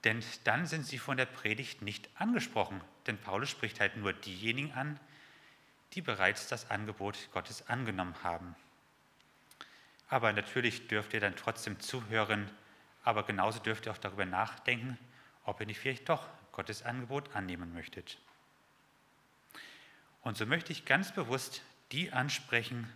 Denn 0.04 0.23
dann 0.44 0.66
sind 0.66 0.87
sie 0.87 0.99
von 0.99 1.16
der 1.16 1.26
Predigt 1.26 1.82
nicht 1.82 2.08
angesprochen. 2.14 2.80
Denn 3.06 3.18
Paulus 3.18 3.50
spricht 3.50 3.80
halt 3.80 3.96
nur 3.96 4.12
diejenigen 4.12 4.73
an, 4.73 5.00
die 5.94 6.02
bereits 6.02 6.46
das 6.46 6.70
Angebot 6.70 7.30
Gottes 7.32 7.68
angenommen 7.68 8.14
haben. 8.23 8.54
Aber 10.08 10.32
natürlich 10.32 10.88
dürft 10.88 11.14
ihr 11.14 11.20
dann 11.20 11.37
trotzdem 11.37 11.80
zuhören, 11.80 12.50
aber 13.02 13.25
genauso 13.25 13.58
dürft 13.61 13.87
ihr 13.87 13.92
auch 13.92 13.99
darüber 13.99 14.26
nachdenken, 14.26 14.99
ob 15.44 15.61
ihr 15.61 15.66
nicht 15.66 15.78
vielleicht 15.78 16.08
doch 16.08 16.26
Gottes 16.52 16.82
Angebot 16.82 17.34
annehmen 17.34 17.73
möchtet. 17.73 18.18
Und 20.23 20.37
so 20.37 20.46
möchte 20.46 20.73
ich 20.73 20.84
ganz 20.84 21.12
bewusst 21.12 21.62
die 21.92 22.12
ansprechen, 22.12 22.90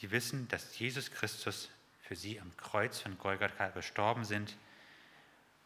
die 0.00 0.10
wissen, 0.10 0.48
dass 0.48 0.78
Jesus 0.78 1.10
Christus 1.10 1.70
für 2.06 2.16
sie 2.16 2.40
am 2.40 2.54
Kreuz 2.56 3.00
von 3.00 3.18
Golgatha 3.18 3.68
gestorben 3.68 4.24
sind 4.24 4.56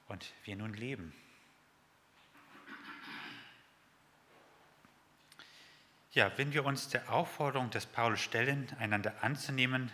und 0.09 0.33
wir 0.45 0.57
nun 0.57 0.73
leben. 0.73 1.13
Ja, 6.13 6.37
wenn 6.37 6.53
wir 6.53 6.65
uns 6.65 6.89
der 6.89 7.13
Aufforderung 7.13 7.71
des 7.71 7.87
Paulus 7.87 8.21
stellen, 8.21 8.69
einander 8.79 9.23
anzunehmen, 9.23 9.93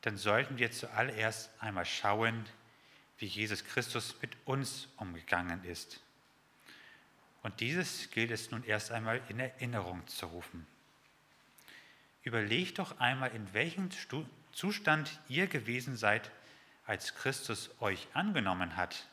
dann 0.00 0.16
sollten 0.16 0.58
wir 0.58 0.72
zuallererst 0.72 1.50
einmal 1.60 1.86
schauen, 1.86 2.44
wie 3.18 3.26
Jesus 3.26 3.64
Christus 3.64 4.16
mit 4.20 4.36
uns 4.46 4.88
umgegangen 4.96 5.64
ist. 5.64 6.00
Und 7.42 7.60
dieses 7.60 8.10
gilt 8.10 8.30
es 8.30 8.50
nun 8.50 8.64
erst 8.64 8.90
einmal 8.90 9.20
in 9.28 9.38
Erinnerung 9.38 10.06
zu 10.06 10.26
rufen. 10.26 10.66
Überlegt 12.24 12.78
doch 12.78 12.98
einmal, 12.98 13.32
in 13.34 13.52
welchem 13.52 13.90
Zustand 14.52 15.18
ihr 15.28 15.46
gewesen 15.46 15.96
seid, 15.96 16.30
als 16.86 17.14
Christus 17.14 17.70
euch 17.80 18.08
angenommen 18.14 18.76
hat. 18.76 19.06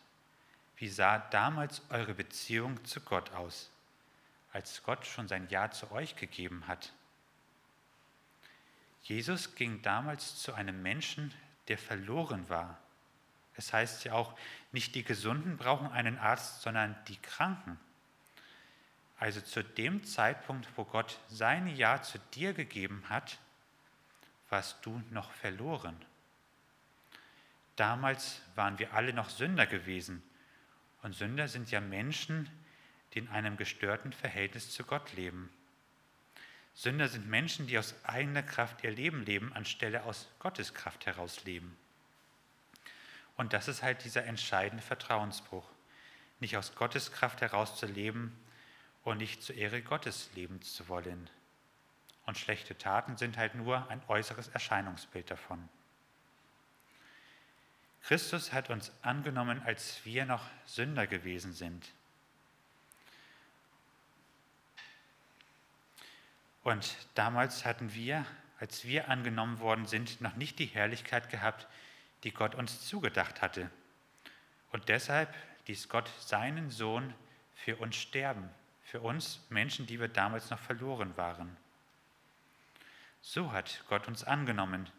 Wie 0.78 0.90
sah 0.90 1.18
damals 1.18 1.82
eure 1.90 2.14
Beziehung 2.14 2.84
zu 2.86 3.02
Gott 3.02 3.32
aus, 3.34 3.70
als 4.54 4.84
Gott 4.84 5.06
schon 5.06 5.28
sein 5.28 5.48
Ja 5.50 5.72
zu 5.72 5.92
euch 5.92 6.16
gegeben 6.16 6.68
hat? 6.68 6.94
Jesus 9.04 9.56
ging 9.56 9.82
damals 9.82 10.42
zu 10.42 10.54
einem 10.54 10.82
Menschen, 10.82 11.34
der 11.68 11.78
verloren 11.78 12.48
war. 12.50 12.78
Es 13.56 13.74
heißt 13.74 14.06
ja 14.06 14.14
auch, 14.14 14.38
nicht 14.72 14.96
die 14.96 15.04
Gesunden 15.04 15.58
brauchen 15.58 15.92
einen 15.92 16.18
Arzt, 16.18 16.62
sondern 16.62 16.96
die 17.08 17.18
Kranken. 17.18 17.80
Also 19.18 19.42
zu 19.42 19.64
dem 19.64 20.04
Zeitpunkt, 20.06 20.68
wo 20.78 20.86
Gott 20.86 21.20
sein 21.28 21.68
Ja 21.68 22.02
zu 22.02 22.20
dir 22.34 22.54
gegeben 22.54 23.04
hat, 23.10 23.38
warst 24.50 24.86
du 24.86 25.02
noch 25.12 25.32
verloren. 25.32 25.96
Damals 27.76 28.42
waren 28.56 28.80
wir 28.80 28.94
alle 28.94 29.14
noch 29.14 29.30
Sünder 29.30 29.66
gewesen. 29.66 30.22
Und 31.02 31.16
Sünder 31.16 31.48
sind 31.48 31.72
ja 31.72 31.80
Menschen, 31.80 32.50
die 33.14 33.20
in 33.20 33.30
einem 33.30 33.58
gestörten 33.58 34.12
Verhältnis 34.12 34.72
zu 34.72 34.84
Gott 34.84 35.14
leben. 35.14 35.50
Sünder 36.74 37.08
sind 37.08 37.28
Menschen, 37.28 37.68
die 37.68 37.78
aus 37.78 37.96
eigener 38.04 38.44
Kraft 38.44 38.84
ihr 38.84 38.92
Leben 38.92 39.24
leben, 39.24 39.54
anstelle 39.54 40.04
aus 40.04 40.28
Gottes 40.40 40.74
Kraft 40.74 41.06
heraus 41.06 41.44
leben. 41.46 41.78
Und 43.38 43.54
das 43.54 43.68
ist 43.68 43.84
halt 43.84 44.04
dieser 44.04 44.26
entscheidende 44.26 44.84
Vertrauensbruch. 44.84 45.70
Nicht 46.40 46.58
aus 46.58 46.76
Gottes 46.76 47.12
Kraft 47.12 47.42
heraus 47.42 47.78
zu 47.78 47.86
leben, 47.86 48.38
und 49.04 49.18
nicht 49.18 49.42
zur 49.42 49.56
Ehre 49.56 49.82
Gottes 49.82 50.30
leben 50.36 50.62
zu 50.62 50.88
wollen. 50.88 51.30
Und 52.30 52.38
schlechte 52.38 52.78
Taten 52.78 53.18
sind 53.18 53.38
halt 53.38 53.56
nur 53.56 53.90
ein 53.90 54.04
äußeres 54.08 54.50
Erscheinungsbild 54.50 55.32
davon. 55.32 55.68
Christus 58.04 58.54
hat 58.54 58.70
uns 58.70 58.92
angenommen, 59.02 59.64
als 59.66 60.06
wir 60.06 60.26
noch 60.26 60.46
Sünder 60.68 61.08
gewesen 61.08 61.54
sind. 61.54 61.92
Und 66.62 66.96
damals 67.16 67.66
hatten 67.66 67.96
wir, 67.96 68.24
als 68.60 68.86
wir 68.86 69.10
angenommen 69.10 69.58
worden 69.58 69.88
sind, 69.88 70.22
noch 70.22 70.36
nicht 70.36 70.60
die 70.60 70.68
Herrlichkeit 70.68 71.32
gehabt, 71.32 71.66
die 72.24 72.32
Gott 72.32 72.54
uns 72.54 72.86
zugedacht 72.86 73.42
hatte. 73.42 73.72
Und 74.72 74.88
deshalb 74.88 75.34
ließ 75.66 75.90
Gott 75.90 76.12
seinen 76.20 76.70
Sohn 76.70 77.12
für 77.56 77.78
uns 77.78 77.96
sterben, 77.96 78.48
für 78.84 79.02
uns 79.02 79.40
Menschen, 79.50 79.88
die 79.88 80.00
wir 80.00 80.10
damals 80.10 80.52
noch 80.52 80.60
verloren 80.60 81.18
waren. 81.18 81.58
So 83.22 83.52
hat 83.52 83.84
Gott 83.90 84.08
uns 84.08 84.24
angenommen. 84.24 84.90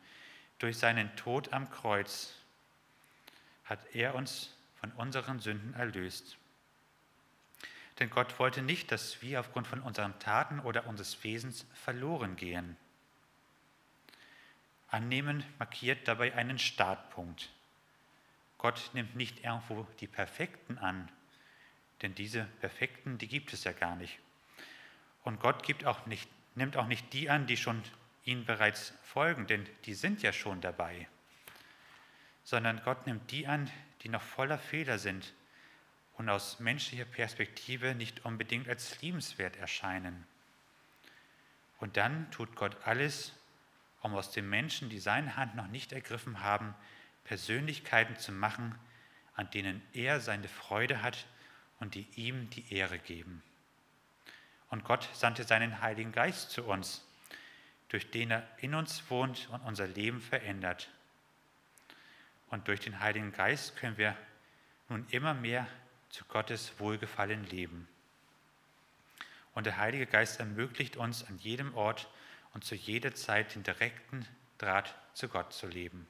Durch 0.58 0.78
seinen 0.78 1.14
Tod 1.16 1.52
am 1.52 1.70
Kreuz 1.70 2.34
hat 3.64 3.94
er 3.94 4.14
uns 4.14 4.54
von 4.74 4.92
unseren 4.92 5.40
Sünden 5.40 5.74
erlöst. 5.74 6.36
Denn 7.98 8.10
Gott 8.10 8.38
wollte 8.38 8.62
nicht, 8.62 8.90
dass 8.92 9.20
wir 9.20 9.40
aufgrund 9.40 9.66
von 9.66 9.80
unseren 9.80 10.18
Taten 10.18 10.60
oder 10.60 10.86
unseres 10.86 11.22
Wesens 11.22 11.66
verloren 11.74 12.36
gehen. 12.36 12.76
Annehmen 14.88 15.44
markiert 15.58 16.08
dabei 16.08 16.34
einen 16.34 16.58
Startpunkt. 16.58 17.50
Gott 18.58 18.90
nimmt 18.92 19.16
nicht 19.16 19.44
irgendwo 19.44 19.86
die 20.00 20.06
Perfekten 20.06 20.78
an, 20.78 21.10
denn 22.02 22.14
diese 22.14 22.44
Perfekten, 22.60 23.18
die 23.18 23.28
gibt 23.28 23.52
es 23.52 23.64
ja 23.64 23.72
gar 23.72 23.96
nicht. 23.96 24.18
Und 25.22 25.40
Gott 25.40 25.62
gibt 25.62 25.84
auch 25.84 26.06
nicht, 26.06 26.28
nimmt 26.54 26.76
auch 26.76 26.86
nicht 26.86 27.12
die 27.12 27.30
an, 27.30 27.46
die 27.46 27.56
schon 27.56 27.82
ihnen 28.24 28.44
bereits 28.44 28.92
folgen, 29.02 29.46
denn 29.46 29.68
die 29.84 29.94
sind 29.94 30.22
ja 30.22 30.32
schon 30.32 30.60
dabei. 30.60 31.08
Sondern 32.44 32.82
Gott 32.84 33.06
nimmt 33.06 33.30
die 33.30 33.46
an, 33.46 33.70
die 34.02 34.08
noch 34.08 34.22
voller 34.22 34.58
Fehler 34.58 34.98
sind 34.98 35.32
und 36.14 36.28
aus 36.28 36.60
menschlicher 36.60 37.04
Perspektive 37.04 37.94
nicht 37.94 38.24
unbedingt 38.24 38.68
als 38.68 39.00
liebenswert 39.00 39.56
erscheinen. 39.56 40.26
Und 41.78 41.96
dann 41.96 42.30
tut 42.30 42.56
Gott 42.56 42.76
alles, 42.84 43.32
um 44.02 44.14
aus 44.14 44.30
den 44.30 44.48
Menschen, 44.48 44.90
die 44.90 44.98
seine 44.98 45.36
Hand 45.36 45.54
noch 45.54 45.66
nicht 45.66 45.92
ergriffen 45.92 46.40
haben, 46.40 46.74
Persönlichkeiten 47.24 48.16
zu 48.16 48.32
machen, 48.32 48.78
an 49.34 49.50
denen 49.50 49.82
er 49.92 50.20
seine 50.20 50.48
Freude 50.48 51.02
hat 51.02 51.26
und 51.78 51.94
die 51.94 52.06
ihm 52.16 52.50
die 52.50 52.72
Ehre 52.72 52.98
geben. 52.98 53.42
Und 54.68 54.84
Gott 54.84 55.08
sandte 55.14 55.44
seinen 55.44 55.80
Heiligen 55.80 56.12
Geist 56.12 56.50
zu 56.50 56.64
uns, 56.64 57.04
durch 57.90 58.10
den 58.10 58.30
er 58.30 58.48
in 58.58 58.74
uns 58.74 59.02
wohnt 59.10 59.48
und 59.50 59.60
unser 59.62 59.86
Leben 59.86 60.20
verändert. 60.20 60.88
Und 62.48 62.66
durch 62.68 62.80
den 62.80 63.00
Heiligen 63.00 63.32
Geist 63.32 63.76
können 63.76 63.98
wir 63.98 64.16
nun 64.88 65.06
immer 65.10 65.34
mehr 65.34 65.66
zu 66.08 66.24
Gottes 66.24 66.72
Wohlgefallen 66.78 67.44
leben. 67.44 67.88
Und 69.54 69.66
der 69.66 69.76
Heilige 69.76 70.06
Geist 70.06 70.40
ermöglicht 70.40 70.96
uns 70.96 71.24
an 71.24 71.38
jedem 71.38 71.74
Ort 71.74 72.08
und 72.54 72.64
zu 72.64 72.74
jeder 72.74 73.14
Zeit 73.14 73.54
den 73.54 73.64
direkten 73.64 74.26
Draht 74.58 74.94
zu 75.14 75.28
Gott 75.28 75.52
zu 75.52 75.66
leben. 75.66 76.06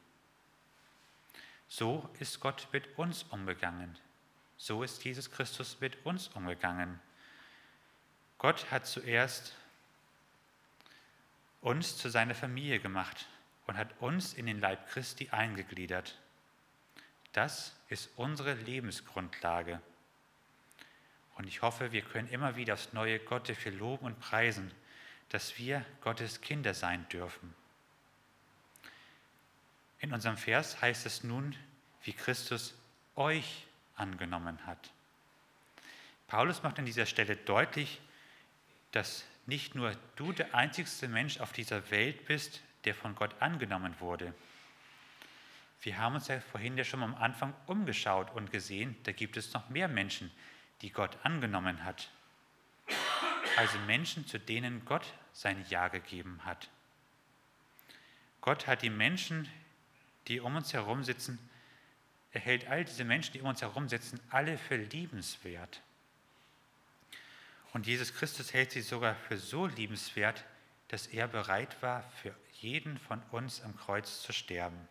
So 1.68 2.10
ist 2.18 2.40
Gott 2.40 2.68
mit 2.72 2.98
uns 2.98 3.22
umgegangen. 3.24 3.96
So 4.56 4.82
ist 4.82 5.02
Jesus 5.04 5.30
Christus 5.30 5.80
mit 5.80 6.04
uns 6.04 6.28
umgegangen. 6.28 7.00
Gott 8.38 8.70
hat 8.70 8.86
zuerst 8.86 9.54
uns 11.60 11.96
zu 11.96 12.08
seiner 12.08 12.34
Familie 12.34 12.80
gemacht 12.80 13.28
und 13.66 13.76
hat 13.76 14.00
uns 14.00 14.34
in 14.34 14.46
den 14.46 14.60
Leib 14.60 14.88
Christi 14.88 15.28
eingegliedert. 15.30 16.18
Das 17.32 17.76
ist 17.88 18.10
unsere 18.16 18.54
Lebensgrundlage. 18.54 19.80
Und 21.36 21.46
ich 21.46 21.62
hoffe, 21.62 21.92
wir 21.92 22.02
können 22.02 22.28
immer 22.28 22.56
wieder 22.56 22.74
aufs 22.74 22.92
Neue 22.92 23.18
Gott 23.18 23.48
dafür 23.48 23.72
loben 23.72 24.06
und 24.06 24.20
preisen, 24.20 24.70
dass 25.28 25.58
wir 25.58 25.84
Gottes 26.00 26.40
Kinder 26.40 26.74
sein 26.74 27.08
dürfen. 27.08 27.54
In 30.00 30.12
unserem 30.12 30.36
Vers 30.36 30.80
heißt 30.80 31.06
es 31.06 31.24
nun, 31.24 31.54
wie 32.02 32.12
Christus 32.12 32.74
euch 33.16 33.66
angenommen 33.94 34.58
hat. 34.66 34.90
Paulus 36.26 36.62
macht 36.62 36.78
an 36.78 36.86
dieser 36.86 37.06
Stelle 37.06 37.36
deutlich, 37.36 38.00
dass 38.92 39.24
nicht 39.50 39.74
nur 39.74 39.92
du 40.14 40.32
der 40.32 40.54
einzigste 40.54 41.08
Mensch 41.08 41.40
auf 41.40 41.52
dieser 41.52 41.90
Welt 41.90 42.24
bist, 42.26 42.62
der 42.84 42.94
von 42.94 43.16
Gott 43.16 43.34
angenommen 43.40 43.96
wurde. 43.98 44.32
Wir 45.82 45.98
haben 45.98 46.14
uns 46.14 46.28
ja 46.28 46.40
vorhin 46.40 46.78
ja 46.78 46.84
schon 46.84 47.02
am 47.02 47.16
Anfang 47.16 47.52
umgeschaut 47.66 48.30
und 48.30 48.52
gesehen, 48.52 48.94
da 49.02 49.12
gibt 49.12 49.36
es 49.36 49.52
noch 49.52 49.68
mehr 49.68 49.88
Menschen, 49.88 50.30
die 50.82 50.90
Gott 50.90 51.18
angenommen 51.24 51.84
hat. 51.84 52.10
Also 53.56 53.76
Menschen, 53.80 54.24
zu 54.24 54.38
denen 54.38 54.84
Gott 54.84 55.12
sein 55.32 55.64
Ja 55.68 55.88
gegeben 55.88 56.40
hat. 56.44 56.68
Gott 58.40 58.68
hat 58.68 58.82
die 58.82 58.90
Menschen, 58.90 59.48
die 60.28 60.38
um 60.38 60.54
uns 60.54 60.72
herum 60.72 61.02
sitzen, 61.02 61.38
er 62.32 62.40
hält 62.40 62.68
all 62.68 62.84
diese 62.84 63.02
Menschen, 63.02 63.32
die 63.32 63.40
um 63.40 63.48
uns 63.48 63.62
herum 63.62 63.88
sitzen, 63.88 64.20
alle 64.30 64.56
für 64.56 64.76
liebenswert. 64.76 65.82
Und 67.72 67.86
Jesus 67.86 68.14
Christus 68.14 68.52
hält 68.52 68.72
sie 68.72 68.82
sogar 68.82 69.14
für 69.14 69.36
so 69.36 69.66
liebenswert, 69.66 70.44
dass 70.88 71.06
er 71.06 71.28
bereit 71.28 71.80
war, 71.82 72.02
für 72.22 72.34
jeden 72.60 72.98
von 72.98 73.22
uns 73.30 73.62
am 73.62 73.76
Kreuz 73.76 74.22
zu 74.22 74.32
sterben. 74.32 74.88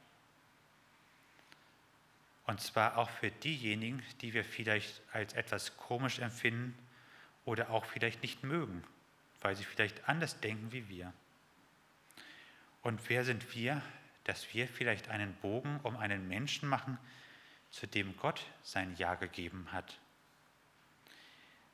Und 2.45 2.61
zwar 2.61 2.97
auch 2.97 3.09
für 3.09 3.29
diejenigen, 3.29 4.01
die 4.21 4.33
wir 4.33 4.43
vielleicht 4.43 5.01
als 5.11 5.33
etwas 5.33 5.77
komisch 5.77 6.19
empfinden 6.19 6.75
oder 7.45 7.69
auch 7.69 7.85
vielleicht 7.85 8.23
nicht 8.23 8.43
mögen, 8.43 8.83
weil 9.41 9.55
sie 9.55 9.65
vielleicht 9.65 10.07
anders 10.07 10.39
denken 10.39 10.71
wie 10.71 10.87
wir. 10.89 11.13
Und 12.81 13.09
wer 13.09 13.25
sind 13.25 13.53
wir, 13.53 13.81
dass 14.23 14.53
wir 14.53 14.67
vielleicht 14.67 15.09
einen 15.09 15.35
Bogen 15.35 15.79
um 15.83 15.97
einen 15.97 16.27
Menschen 16.27 16.69
machen, 16.69 16.97
zu 17.71 17.87
dem 17.87 18.15
Gott 18.17 18.43
sein 18.63 18.95
Ja 18.97 19.15
gegeben 19.15 19.67
hat. 19.71 19.99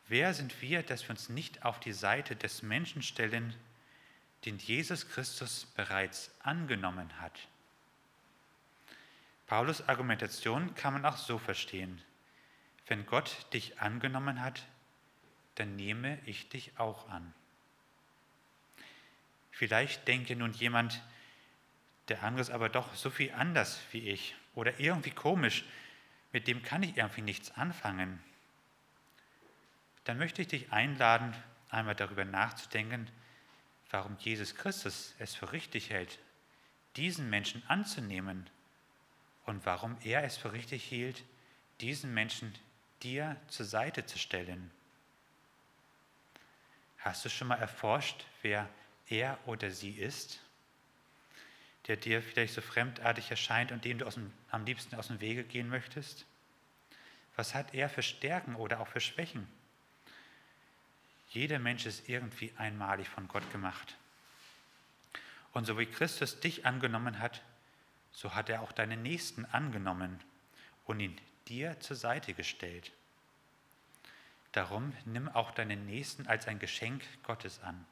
Wer 0.07 0.33
sind 0.33 0.61
wir, 0.61 0.83
dass 0.83 1.03
wir 1.03 1.11
uns 1.11 1.29
nicht 1.29 1.65
auf 1.65 1.79
die 1.79 1.93
Seite 1.93 2.35
des 2.35 2.61
Menschen 2.61 3.01
stellen, 3.01 3.55
den 4.45 4.59
Jesus 4.59 5.09
Christus 5.09 5.65
bereits 5.75 6.31
angenommen 6.41 7.19
hat? 7.19 7.47
Paulus 9.47 9.87
Argumentation 9.87 10.75
kann 10.75 10.93
man 10.93 11.05
auch 11.05 11.17
so 11.17 11.39
verstehen. 11.39 12.01
Wenn 12.87 13.05
Gott 13.07 13.47
dich 13.53 13.79
angenommen 13.79 14.41
hat, 14.41 14.67
dann 15.55 15.75
nehme 15.75 16.19
ich 16.25 16.49
dich 16.49 16.77
auch 16.77 17.09
an. 17.09 17.33
Vielleicht 19.51 20.07
denke 20.07 20.35
nun 20.35 20.53
jemand, 20.53 21.01
der 22.09 22.21
andere 22.21 22.41
ist 22.41 22.51
aber 22.51 22.69
doch 22.69 22.93
so 22.93 23.09
viel 23.09 23.31
anders 23.31 23.79
wie 23.91 24.09
ich 24.09 24.35
oder 24.53 24.79
irgendwie 24.79 25.11
komisch, 25.11 25.63
mit 26.31 26.47
dem 26.47 26.61
kann 26.61 26.83
ich 26.83 26.97
irgendwie 26.97 27.21
nichts 27.21 27.51
anfangen. 27.51 28.21
Dann 30.05 30.17
möchte 30.17 30.41
ich 30.41 30.47
dich 30.47 30.71
einladen, 30.71 31.35
einmal 31.69 31.95
darüber 31.95 32.25
nachzudenken, 32.25 33.09
warum 33.89 34.17
Jesus 34.19 34.55
Christus 34.55 35.13
es 35.19 35.35
für 35.35 35.51
richtig 35.51 35.89
hält, 35.89 36.19
diesen 36.95 37.29
Menschen 37.29 37.63
anzunehmen 37.67 38.49
und 39.45 39.65
warum 39.65 39.97
er 40.03 40.23
es 40.23 40.37
für 40.37 40.53
richtig 40.53 40.83
hielt, 40.83 41.23
diesen 41.81 42.13
Menschen 42.13 42.53
dir 43.03 43.35
zur 43.47 43.65
Seite 43.65 44.05
zu 44.05 44.17
stellen. 44.17 44.71
Hast 46.99 47.25
du 47.25 47.29
schon 47.29 47.47
mal 47.47 47.59
erforscht, 47.59 48.25
wer 48.41 48.69
er 49.07 49.37
oder 49.45 49.69
sie 49.69 49.91
ist, 49.91 50.41
der 51.87 51.97
dir 51.97 52.21
vielleicht 52.21 52.53
so 52.53 52.61
fremdartig 52.61 53.29
erscheint 53.29 53.71
und 53.71 53.85
dem 53.85 53.99
du 53.99 54.07
dem, 54.15 54.33
am 54.49 54.65
liebsten 54.65 54.95
aus 54.95 55.07
dem 55.07 55.21
Wege 55.21 55.43
gehen 55.43 55.69
möchtest? 55.69 56.25
Was 57.35 57.53
hat 57.53 57.73
er 57.73 57.89
für 57.89 58.01
Stärken 58.01 58.55
oder 58.55 58.79
auch 58.79 58.87
für 58.87 59.01
Schwächen? 59.01 59.47
Jeder 61.29 61.59
Mensch 61.59 61.85
ist 61.85 62.07
irgendwie 62.07 62.53
einmalig 62.57 63.09
von 63.09 63.27
Gott 63.27 63.51
gemacht. 63.51 63.97
Und 65.53 65.65
so 65.65 65.77
wie 65.77 65.85
Christus 65.85 66.39
dich 66.39 66.65
angenommen 66.65 67.19
hat, 67.19 67.41
so 68.11 68.33
hat 68.33 68.49
er 68.49 68.61
auch 68.61 68.71
deinen 68.71 69.01
Nächsten 69.01 69.45
angenommen 69.45 70.19
und 70.85 70.99
ihn 70.99 71.19
dir 71.47 71.79
zur 71.79 71.95
Seite 71.95 72.33
gestellt. 72.33 72.91
Darum 74.51 74.93
nimm 75.03 75.27
auch 75.27 75.51
deinen 75.51 75.85
Nächsten 75.85 76.27
als 76.27 76.47
ein 76.47 76.59
Geschenk 76.59 77.03
Gottes 77.23 77.61
an. 77.61 77.85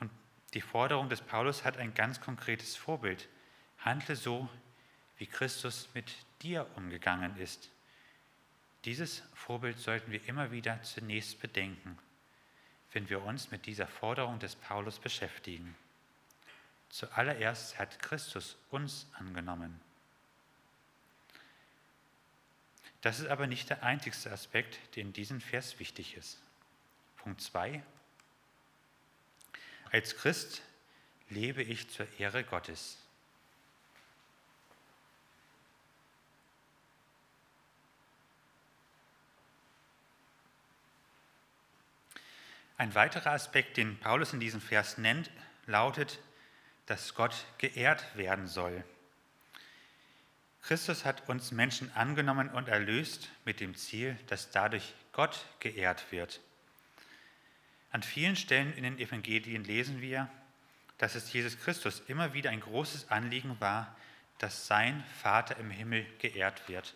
Und 0.00 0.10
die 0.54 0.60
Forderung 0.60 1.08
des 1.08 1.20
Paulus 1.20 1.64
hat 1.64 1.76
ein 1.76 1.94
ganz 1.94 2.20
konkretes 2.20 2.76
Vorbild. 2.76 3.28
Handle 3.78 4.16
so, 4.16 4.48
wie 5.18 5.26
Christus 5.26 5.88
mit 5.94 6.12
dir 6.42 6.66
umgegangen 6.74 7.36
ist. 7.36 7.70
Dieses 8.84 9.22
Vorbild 9.34 9.78
sollten 9.78 10.10
wir 10.10 10.24
immer 10.26 10.50
wieder 10.50 10.82
zunächst 10.82 11.40
bedenken, 11.40 11.98
wenn 12.92 13.08
wir 13.10 13.22
uns 13.22 13.50
mit 13.50 13.66
dieser 13.66 13.86
Forderung 13.86 14.38
des 14.38 14.56
Paulus 14.56 14.98
beschäftigen. 14.98 15.76
Zuallererst 16.88 17.78
hat 17.78 18.00
Christus 18.00 18.56
uns 18.70 19.06
angenommen. 19.12 19.80
Das 23.02 23.20
ist 23.20 23.28
aber 23.28 23.46
nicht 23.46 23.70
der 23.70 23.82
einzigste 23.82 24.30
Aspekt, 24.30 24.78
der 24.94 25.02
in 25.02 25.12
diesem 25.12 25.40
Vers 25.40 25.78
wichtig 25.78 26.16
ist. 26.16 26.38
Punkt 27.16 27.40
2. 27.40 27.82
Als 29.90 30.16
Christ 30.16 30.62
lebe 31.28 31.62
ich 31.62 31.88
zur 31.90 32.06
Ehre 32.18 32.44
Gottes. 32.44 32.98
Ein 42.80 42.94
weiterer 42.94 43.32
Aspekt, 43.32 43.76
den 43.76 43.98
Paulus 43.98 44.32
in 44.32 44.40
diesem 44.40 44.62
Vers 44.62 44.96
nennt, 44.96 45.30
lautet, 45.66 46.18
dass 46.86 47.14
Gott 47.14 47.44
geehrt 47.58 48.16
werden 48.16 48.46
soll. 48.46 48.82
Christus 50.62 51.04
hat 51.04 51.28
uns 51.28 51.52
Menschen 51.52 51.94
angenommen 51.94 52.48
und 52.48 52.68
erlöst 52.68 53.28
mit 53.44 53.60
dem 53.60 53.74
Ziel, 53.76 54.18
dass 54.28 54.50
dadurch 54.50 54.94
Gott 55.12 55.44
geehrt 55.58 56.10
wird. 56.10 56.40
An 57.92 58.02
vielen 58.02 58.34
Stellen 58.34 58.72
in 58.72 58.84
den 58.84 58.98
Evangelien 58.98 59.62
lesen 59.62 60.00
wir, 60.00 60.30
dass 60.96 61.16
es 61.16 61.30
Jesus 61.30 61.58
Christus 61.58 62.00
immer 62.08 62.32
wieder 62.32 62.48
ein 62.48 62.60
großes 62.60 63.10
Anliegen 63.10 63.60
war, 63.60 63.94
dass 64.38 64.66
sein 64.66 65.04
Vater 65.20 65.58
im 65.58 65.70
Himmel 65.70 66.06
geehrt 66.18 66.66
wird. 66.66 66.94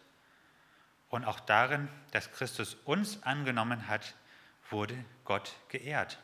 Und 1.10 1.26
auch 1.26 1.40
darin, 1.40 1.90
dass 2.10 2.32
Christus 2.32 2.72
uns 2.86 3.22
angenommen 3.24 3.86
hat, 3.86 4.14
wurde 4.74 5.02
Gott 5.24 5.54
geehrt. 5.68 6.18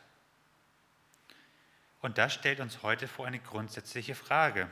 Und 2.01 2.19
das 2.19 2.35
stellt 2.35 2.59
uns 2.59 2.83
heute 2.83 3.07
vor 3.07 3.25
eine 3.25 3.39
grundsätzliche 3.39 4.13
Frage 4.13 4.69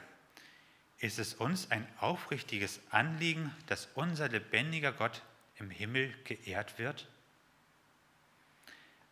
ist 0.99 1.17
es 1.17 1.33
uns 1.33 1.71
ein 1.71 1.87
aufrichtiges 1.99 2.81
Anliegen, 2.91 3.55
dass 3.67 3.87
unser 3.95 4.27
lebendiger 4.27 4.91
Gott 4.91 5.21
im 5.55 5.69
Himmel 5.69 6.13
geehrt 6.25 6.77
wird? 6.77 7.07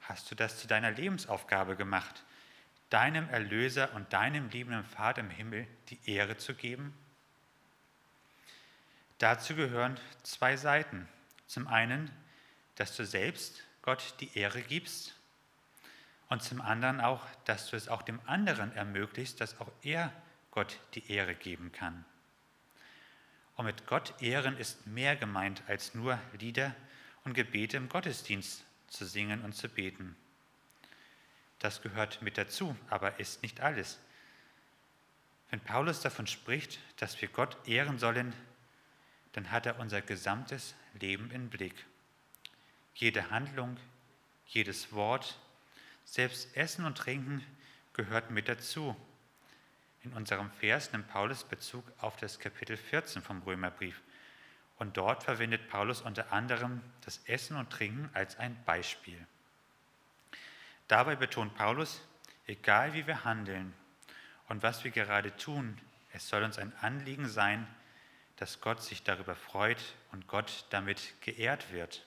Hast 0.02 0.30
du 0.30 0.36
das 0.36 0.60
zu 0.60 0.68
deiner 0.68 0.92
Lebensaufgabe 0.92 1.76
gemacht, 1.76 2.24
deinem 2.90 3.30
Erlöser 3.30 3.94
und 3.94 4.12
deinem 4.12 4.50
liebenden 4.50 4.84
Vater 4.84 5.22
im 5.22 5.30
Himmel 5.30 5.68
die 5.90 6.00
Ehre 6.10 6.38
zu 6.38 6.54
geben? 6.56 6.94
Dazu 9.18 9.56
gehören 9.56 9.98
zwei 10.24 10.58
Seiten. 10.58 11.08
Zum 11.48 11.68
einen, 11.68 12.12
dass 12.76 12.96
du 12.96 13.06
selbst 13.06 13.64
Gott 13.88 14.16
die 14.20 14.38
Ehre 14.38 14.62
gibst 14.64 15.16
und 16.28 16.44
zum 16.44 16.60
anderen 16.60 17.00
auch, 17.00 17.24
dass 17.46 17.70
du 17.70 17.78
es 17.78 17.88
auch 17.88 18.02
dem 18.02 18.20
anderen 18.26 18.74
ermöglicht, 18.74 19.40
dass 19.40 19.62
auch 19.62 19.72
er 19.82 20.12
Gott 20.52 20.78
die 20.94 21.10
Ehre 21.10 21.36
geben 21.36 21.72
kann. 21.72 22.04
Und 23.56 23.64
mit 23.64 23.88
Gott 23.88 24.22
ehren 24.22 24.58
ist 24.58 24.86
mehr 24.88 25.16
gemeint 25.16 25.64
als 25.68 25.96
nur 25.96 26.20
Lieder 26.38 26.76
und 27.24 27.34
Gebete 27.34 27.78
im 27.78 27.88
Gottesdienst 27.88 28.66
zu 28.88 29.06
singen 29.06 29.42
und 29.46 29.54
zu 29.54 29.70
beten. 29.70 30.18
Das 31.60 31.82
gehört 31.82 32.22
mit 32.22 32.38
dazu, 32.38 32.76
aber 32.90 33.22
ist 33.22 33.42
nicht 33.42 33.62
alles. 33.62 34.00
Wenn 35.50 35.62
Paulus 35.62 36.02
davon 36.02 36.28
spricht, 36.28 36.82
dass 36.98 37.22
wir 37.22 37.30
Gott 37.30 37.56
ehren 37.66 38.00
sollen, 38.00 38.34
dann 39.32 39.50
hat 39.50 39.66
er 39.66 39.80
unser 39.80 40.02
gesamtes 40.02 40.76
Leben 41.00 41.32
im 41.32 41.50
Blick. 41.50 41.86
Jede 42.98 43.32
Handlung, 43.32 43.78
jedes 44.46 44.92
Wort, 44.92 45.40
selbst 46.06 46.56
Essen 46.56 46.86
und 46.86 46.98
Trinken 46.98 47.44
gehört 47.94 48.30
mit 48.30 48.48
dazu 48.48 48.96
in 50.08 50.14
unserem 50.14 50.50
Vers 50.52 50.94
nimmt 50.94 51.10
Paulus 51.10 51.44
Bezug 51.44 51.84
auf 52.00 52.16
das 52.16 52.40
Kapitel 52.40 52.78
14 52.78 53.22
vom 53.22 53.42
Römerbrief. 53.44 54.02
Und 54.78 54.96
dort 54.96 55.24
verwendet 55.24 55.68
Paulus 55.68 56.02
unter 56.02 56.32
anderem 56.32 56.82
das 57.04 57.20
Essen 57.26 57.58
und 57.58 57.70
Trinken 57.72 58.10
als 58.14 58.40
ein 58.40 58.56
Beispiel. 58.64 59.20
Dabei 60.88 61.18
betont 61.18 61.56
Paulus, 61.56 62.02
egal 62.46 62.94
wie 62.94 63.06
wir 63.06 63.26
handeln 63.26 63.74
und 64.48 64.64
was 64.64 64.86
wir 64.86 64.92
gerade 64.92 65.36
tun, 65.36 65.78
es 66.14 66.30
soll 66.30 66.44
uns 66.44 66.58
ein 66.58 66.72
Anliegen 66.80 67.28
sein, 67.28 67.68
dass 68.38 68.62
Gott 68.62 68.82
sich 68.82 69.04
darüber 69.04 69.36
freut 69.36 69.84
und 70.14 70.28
Gott 70.28 70.68
damit 70.70 71.16
geehrt 71.20 71.74
wird. 71.74 72.07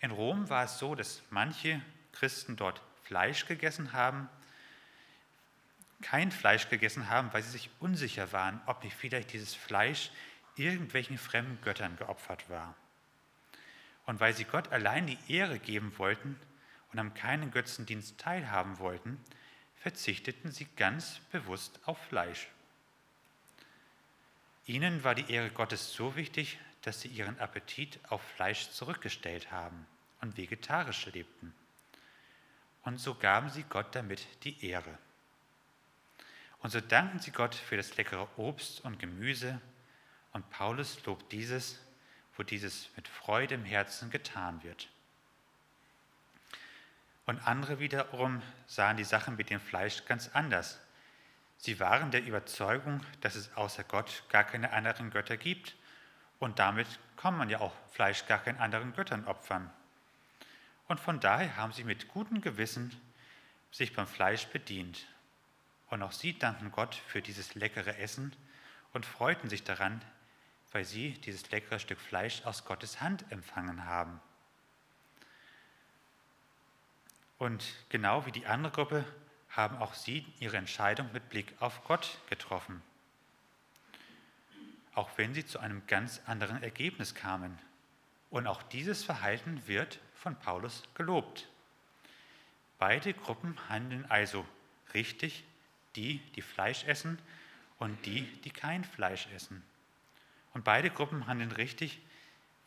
In 0.00 0.10
Rom 0.10 0.48
war 0.48 0.64
es 0.64 0.78
so, 0.78 0.94
dass 0.94 1.22
manche 1.30 1.80
Christen 2.12 2.56
dort 2.56 2.82
Fleisch 3.02 3.46
gegessen 3.46 3.92
haben 3.92 4.28
kein 6.02 6.30
Fleisch 6.30 6.68
gegessen 6.68 7.08
haben, 7.08 7.32
weil 7.32 7.42
sie 7.42 7.50
sich 7.50 7.70
unsicher 7.80 8.32
waren, 8.32 8.60
ob 8.66 8.84
nicht 8.84 8.96
vielleicht 8.96 9.32
dieses 9.32 9.54
Fleisch 9.54 10.10
irgendwelchen 10.56 11.18
fremden 11.18 11.60
Göttern 11.62 11.96
geopfert 11.96 12.48
war. 12.48 12.74
Und 14.04 14.20
weil 14.20 14.34
sie 14.34 14.44
Gott 14.44 14.72
allein 14.72 15.06
die 15.06 15.18
Ehre 15.28 15.58
geben 15.58 15.92
wollten 15.98 16.38
und 16.92 16.98
am 16.98 17.14
keinen 17.14 17.50
Götzendienst 17.50 18.18
teilhaben 18.18 18.78
wollten, 18.78 19.18
verzichteten 19.76 20.52
sie 20.52 20.66
ganz 20.76 21.20
bewusst 21.32 21.80
auf 21.84 21.98
Fleisch. 22.06 22.48
Ihnen 24.66 25.04
war 25.04 25.14
die 25.14 25.30
Ehre 25.32 25.50
Gottes 25.50 25.92
so 25.92 26.16
wichtig, 26.16 26.58
dass 26.86 27.00
sie 27.00 27.08
ihren 27.08 27.36
Appetit 27.40 27.98
auf 28.10 28.22
Fleisch 28.22 28.70
zurückgestellt 28.70 29.50
haben 29.50 29.88
und 30.20 30.36
vegetarisch 30.36 31.06
lebten. 31.06 31.52
Und 32.84 32.98
so 32.98 33.16
gaben 33.16 33.50
sie 33.50 33.64
Gott 33.64 33.92
damit 33.96 34.24
die 34.44 34.64
Ehre. 34.64 34.96
Und 36.60 36.70
so 36.70 36.80
danken 36.80 37.18
sie 37.18 37.32
Gott 37.32 37.56
für 37.56 37.76
das 37.76 37.96
leckere 37.96 38.28
Obst 38.38 38.84
und 38.84 39.00
Gemüse 39.00 39.60
und 40.32 40.48
Paulus 40.50 41.04
lobt 41.04 41.32
dieses, 41.32 41.80
wo 42.36 42.44
dieses 42.44 42.88
mit 42.94 43.08
Freude 43.08 43.56
im 43.56 43.64
Herzen 43.64 44.08
getan 44.10 44.62
wird. 44.62 44.88
Und 47.24 47.44
andere 47.48 47.80
wiederum 47.80 48.42
sahen 48.68 48.96
die 48.96 49.02
Sachen 49.02 49.34
mit 49.34 49.50
dem 49.50 49.60
Fleisch 49.60 50.04
ganz 50.04 50.28
anders. 50.34 50.78
Sie 51.56 51.80
waren 51.80 52.12
der 52.12 52.22
Überzeugung, 52.22 53.00
dass 53.22 53.34
es 53.34 53.52
außer 53.56 53.82
Gott 53.82 54.22
gar 54.28 54.44
keine 54.44 54.72
anderen 54.72 55.10
Götter 55.10 55.36
gibt 55.36 55.74
und 56.38 56.58
damit 56.58 56.86
kann 57.16 57.36
man 57.36 57.48
ja 57.48 57.60
auch 57.60 57.72
Fleisch 57.90 58.26
gar 58.26 58.38
keinen 58.38 58.58
anderen 58.58 58.92
Göttern 58.92 59.26
opfern. 59.26 59.70
Und 60.88 61.00
von 61.00 61.20
daher 61.20 61.56
haben 61.56 61.72
sie 61.72 61.84
mit 61.84 62.08
gutem 62.08 62.40
Gewissen 62.40 62.94
sich 63.70 63.94
beim 63.94 64.06
Fleisch 64.06 64.46
bedient. 64.48 65.06
Und 65.88 66.02
auch 66.02 66.12
sie 66.12 66.38
danken 66.38 66.70
Gott 66.72 66.94
für 66.94 67.22
dieses 67.22 67.54
leckere 67.54 67.98
Essen 67.98 68.34
und 68.92 69.06
freuten 69.06 69.48
sich 69.48 69.64
daran, 69.64 70.02
weil 70.72 70.84
sie 70.84 71.12
dieses 71.12 71.50
leckere 71.50 71.78
Stück 71.78 72.00
Fleisch 72.00 72.44
aus 72.44 72.64
Gottes 72.64 73.00
Hand 73.00 73.24
empfangen 73.30 73.84
haben. 73.84 74.20
Und 77.38 77.64
genau 77.88 78.26
wie 78.26 78.32
die 78.32 78.46
andere 78.46 78.72
Gruppe 78.72 79.04
haben 79.50 79.76
auch 79.78 79.94
sie 79.94 80.26
ihre 80.38 80.56
Entscheidung 80.56 81.10
mit 81.12 81.28
Blick 81.28 81.54
auf 81.60 81.84
Gott 81.84 82.18
getroffen. 82.28 82.82
Auch 84.96 85.10
wenn 85.16 85.34
sie 85.34 85.44
zu 85.44 85.60
einem 85.60 85.86
ganz 85.86 86.22
anderen 86.24 86.62
Ergebnis 86.62 87.14
kamen. 87.14 87.56
Und 88.30 88.46
auch 88.46 88.62
dieses 88.62 89.04
Verhalten 89.04 89.62
wird 89.66 90.00
von 90.14 90.36
Paulus 90.36 90.82
gelobt. 90.94 91.48
Beide 92.78 93.12
Gruppen 93.12 93.56
handeln 93.68 94.06
also 94.08 94.46
richtig, 94.94 95.44
die, 95.96 96.18
die 96.34 96.40
Fleisch 96.40 96.84
essen 96.84 97.18
und 97.78 98.06
die, 98.06 98.22
die 98.42 98.50
kein 98.50 98.84
Fleisch 98.84 99.28
essen. 99.34 99.62
Und 100.54 100.64
beide 100.64 100.88
Gruppen 100.88 101.26
handeln 101.26 101.52
richtig, 101.52 102.00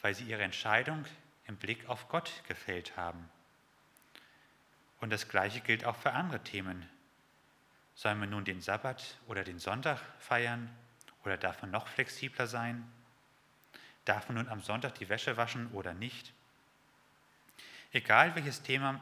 weil 0.02 0.14
sie 0.14 0.26
ihre 0.26 0.44
Entscheidung 0.44 1.06
im 1.48 1.56
Blick 1.58 1.90
auf 1.90 2.10
Gott 2.10 2.44
gefällt 2.48 2.96
haben. 2.96 3.28
Und 5.02 5.10
das 5.10 5.30
Gleiche 5.30 5.62
gilt 5.62 5.84
auch 5.84 5.96
für 5.96 6.12
andere 6.12 6.44
Themen. 6.44 6.88
Sollen 7.96 8.20
wir 8.20 8.28
nun 8.28 8.46
den 8.46 8.62
Sabbat 8.62 9.18
oder 9.28 9.44
den 9.44 9.58
Sonntag 9.58 10.00
feiern 10.20 10.70
oder 11.30 11.38
darf 11.38 11.62
man 11.62 11.70
noch 11.70 11.88
flexibler 11.88 12.48
sein? 12.48 12.92
Darf 14.04 14.28
man 14.28 14.38
nun 14.38 14.50
am 14.50 14.62
Sonntag 14.62 14.96
die 14.96 15.10
Wäsche 15.10 15.38
waschen 15.38 15.72
oder 15.74 15.94
nicht? 15.94 16.34
Egal 17.92 18.34
welches 18.34 18.64
Thema 18.64 19.00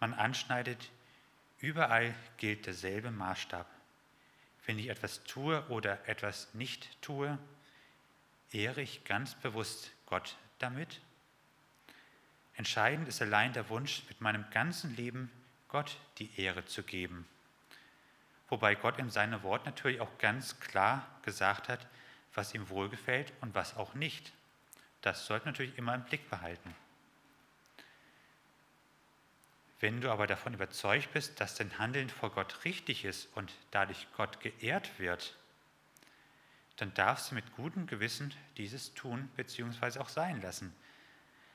man 0.00 0.14
anschneidet, 0.14 0.90
überall 1.58 2.14
gilt 2.38 2.64
derselbe 2.64 3.10
Maßstab. 3.10 3.66
Wenn 4.64 4.78
ich 4.78 4.88
etwas 4.88 5.24
tue 5.24 5.62
oder 5.68 6.08
etwas 6.08 6.54
nicht 6.54 7.02
tue, 7.02 7.38
ehre 8.50 8.80
ich 8.80 9.04
ganz 9.04 9.34
bewusst 9.34 9.92
Gott 10.06 10.38
damit? 10.60 11.02
Entscheidend 12.54 13.08
ist 13.08 13.20
allein 13.20 13.52
der 13.52 13.68
Wunsch, 13.68 14.04
mit 14.08 14.22
meinem 14.22 14.48
ganzen 14.52 14.96
Leben 14.96 15.30
Gott 15.68 15.98
die 16.16 16.30
Ehre 16.40 16.64
zu 16.64 16.82
geben. 16.82 17.28
Wobei 18.48 18.74
Gott 18.74 18.98
in 18.98 19.10
seinem 19.10 19.42
Wort 19.42 19.66
natürlich 19.66 20.00
auch 20.00 20.18
ganz 20.18 20.58
klar 20.60 21.06
gesagt 21.22 21.68
hat, 21.68 21.86
was 22.34 22.54
ihm 22.54 22.68
wohlgefällt 22.68 23.32
und 23.40 23.54
was 23.54 23.76
auch 23.76 23.94
nicht. 23.94 24.32
Das 25.02 25.26
sollte 25.26 25.46
natürlich 25.46 25.76
immer 25.76 25.94
im 25.94 26.04
Blick 26.04 26.28
behalten. 26.30 26.74
Wenn 29.80 30.00
du 30.00 30.10
aber 30.10 30.26
davon 30.26 30.54
überzeugt 30.54 31.12
bist, 31.12 31.40
dass 31.40 31.54
dein 31.54 31.78
Handeln 31.78 32.10
vor 32.10 32.32
Gott 32.32 32.64
richtig 32.64 33.04
ist 33.04 33.28
und 33.36 33.52
dadurch 33.70 34.08
Gott 34.16 34.40
geehrt 34.40 34.98
wird, 34.98 35.36
dann 36.76 36.94
darfst 36.94 37.30
du 37.30 37.34
mit 37.34 37.52
gutem 37.54 37.86
Gewissen 37.86 38.34
dieses 38.56 38.94
tun 38.94 39.28
bzw. 39.36 39.98
auch 40.00 40.08
sein 40.08 40.40
lassen. 40.42 40.74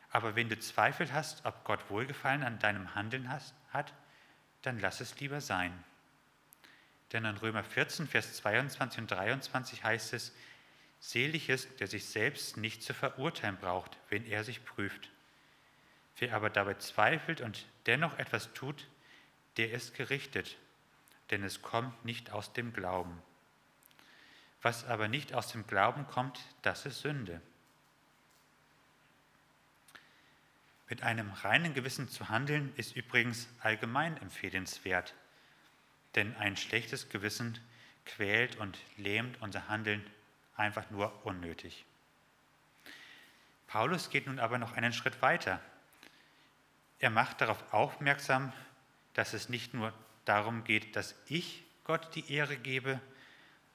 Aber 0.10 0.36
wenn 0.36 0.48
du 0.48 0.60
Zweifel 0.60 1.12
hast, 1.12 1.46
ob 1.46 1.64
Gott 1.64 1.90
Wohlgefallen 1.90 2.44
an 2.44 2.60
deinem 2.60 2.94
Handeln 2.94 3.30
hat, 3.30 3.94
dann 4.62 4.80
lass 4.80 5.02
es 5.02 5.20
lieber 5.20 5.42
sein. 5.42 5.84
Denn 7.14 7.26
in 7.26 7.38
Römer 7.38 7.64
14, 7.64 8.08
Vers 8.08 8.38
22 8.38 9.02
und 9.02 9.12
23 9.12 9.84
heißt 9.84 10.14
es, 10.14 10.34
Selig 11.00 11.50
ist, 11.50 11.80
der 11.80 11.88
sich 11.88 12.06
selbst 12.06 12.58
nicht 12.58 12.82
zu 12.82 12.94
verurteilen 12.94 13.58
braucht, 13.58 13.98
wenn 14.10 14.26
er 14.26 14.44
sich 14.44 14.64
prüft. 14.64 15.10
Wer 16.18 16.34
aber 16.34 16.50
dabei 16.50 16.76
zweifelt 16.76 17.42
und 17.42 17.66
dennoch 17.86 18.18
etwas 18.18 18.54
tut, 18.54 18.88
der 19.58 19.72
ist 19.72 19.96
gerichtet, 19.96 20.58
denn 21.30 21.44
es 21.44 21.62
kommt 21.62 22.06
nicht 22.06 22.32
aus 22.32 22.54
dem 22.54 22.72
Glauben. 22.72 23.22
Was 24.62 24.86
aber 24.86 25.10
nicht 25.10 25.34
aus 25.34 25.52
dem 25.52 25.68
Glauben 25.68 26.08
kommt, 26.08 26.40
das 26.62 26.86
ist 26.86 27.02
Sünde. 27.02 27.42
Mit 30.88 31.04
einem 31.04 31.32
reinen 31.32 31.74
Gewissen 31.74 32.08
zu 32.08 32.30
handeln 32.30 32.74
ist 32.78 32.96
übrigens 32.96 33.50
allgemein 33.60 34.16
empfehlenswert, 34.18 35.14
denn 36.16 36.36
ein 36.38 36.58
schlechtes 36.58 37.10
Gewissen 37.10 37.60
quält 38.06 38.58
und 38.58 38.78
lähmt 38.98 39.42
unser 39.42 39.68
Handeln 39.68 40.06
einfach 40.56 40.90
nur 40.90 41.26
unnötig. 41.26 41.86
Paulus 43.68 44.10
geht 44.10 44.28
nun 44.28 44.40
aber 44.40 44.58
noch 44.58 44.74
einen 44.74 44.94
Schritt 44.94 45.22
weiter. 45.22 45.60
Er 47.00 47.10
macht 47.10 47.42
darauf 47.42 47.74
aufmerksam, 47.74 48.54
dass 49.14 49.34
es 49.34 49.50
nicht 49.50 49.74
nur 49.74 49.94
darum 50.26 50.64
geht, 50.64 50.96
dass 50.96 51.16
ich 51.28 51.64
Gott 51.84 52.16
die 52.16 52.32
Ehre 52.32 52.56
gebe, 52.56 53.02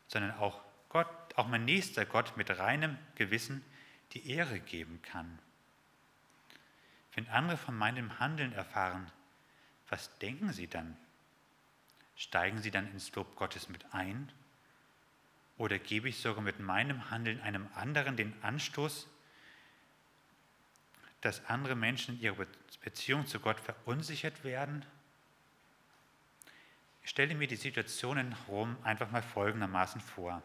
sondern 0.07 0.33
auch 0.38 0.61
Gott, 0.88 1.09
auch 1.37 1.48
mein 1.48 1.64
nächster 1.64 2.07
Gott 2.07 2.37
mit 2.37 2.59
reinem 2.59 2.96
Gewissen 3.16 3.64
die 4.12 4.31
Ehre 4.31 4.61
geben 4.61 5.03
kann. 5.03 5.38
Wenn 7.14 7.29
andere 7.29 7.57
von 7.57 7.77
meinem 7.77 8.18
Handeln 8.18 8.53
erfahren, 8.53 9.11
was 9.88 10.16
denken 10.18 10.53
sie 10.53 10.68
dann? 10.68 10.96
Steigen 12.18 12.61
sie 12.61 12.72
dann 12.72 12.90
ins 12.90 13.14
Lob 13.14 13.37
Gottes 13.37 13.68
mit 13.68 13.94
ein? 13.94 14.33
Oder 15.57 15.78
gebe 15.78 16.09
ich 16.09 16.18
sogar 16.18 16.42
mit 16.42 16.59
meinem 16.59 17.11
Handeln 17.11 17.40
einem 17.40 17.68
anderen 17.76 18.16
den 18.16 18.35
Anstoß, 18.42 19.07
dass 21.20 21.46
andere 21.46 21.76
Menschen 21.76 22.16
in 22.16 22.22
ihrer 22.22 22.46
Beziehung 22.83 23.26
zu 23.28 23.38
Gott 23.38 23.61
verunsichert 23.61 24.42
werden? 24.42 24.85
Ich 27.04 27.11
stelle 27.11 27.37
mir 27.37 27.46
die 27.46 27.57
Situation 27.57 28.18
in 28.18 28.33
Rom 28.48 28.76
einfach 28.83 29.12
mal 29.12 29.22
folgendermaßen 29.22 30.00
vor. 30.00 30.42